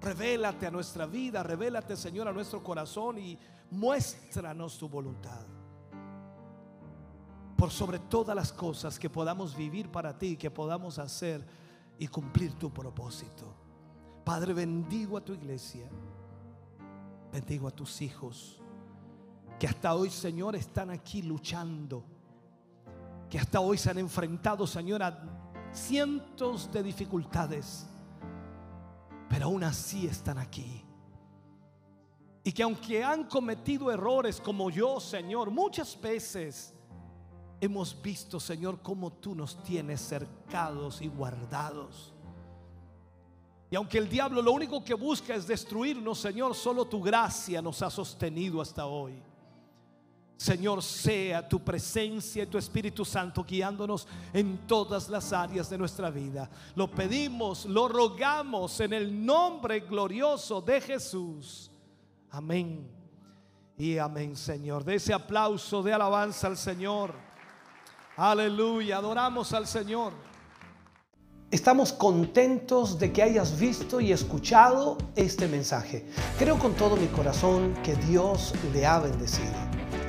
[0.00, 3.36] Revélate a nuestra vida, revélate, Señor, a nuestro corazón y
[3.72, 5.44] muéstranos tu voluntad.
[7.56, 11.44] Por sobre todas las cosas que podamos vivir para ti, que podamos hacer
[11.98, 13.52] y cumplir tu propósito.
[14.24, 15.88] Padre, bendigo a tu iglesia.
[17.32, 18.62] Bendigo a tus hijos
[19.58, 22.04] que hasta hoy, Señor, están aquí luchando,
[23.30, 25.22] que hasta hoy se han enfrentado, Señor, a
[25.72, 27.86] cientos de dificultades,
[29.28, 30.82] pero aún así están aquí.
[32.44, 36.72] Y que aunque han cometido errores como yo, Señor, muchas veces
[37.60, 42.12] hemos visto, Señor, cómo tú nos tienes cercados y guardados.
[43.68, 47.82] Y aunque el diablo lo único que busca es destruirnos, Señor, solo tu gracia nos
[47.82, 49.20] ha sostenido hasta hoy.
[50.36, 56.10] Señor, sea tu presencia y tu Espíritu Santo guiándonos en todas las áreas de nuestra
[56.10, 56.50] vida.
[56.74, 61.70] Lo pedimos, lo rogamos en el nombre glorioso de Jesús.
[62.30, 62.86] Amén.
[63.78, 64.84] Y amén, Señor.
[64.84, 67.14] De ese aplauso de alabanza al Señor.
[68.16, 70.12] Aleluya, adoramos al Señor.
[71.50, 76.04] Estamos contentos de que hayas visto y escuchado este mensaje.
[76.38, 79.85] Creo con todo mi corazón que Dios le ha bendecido.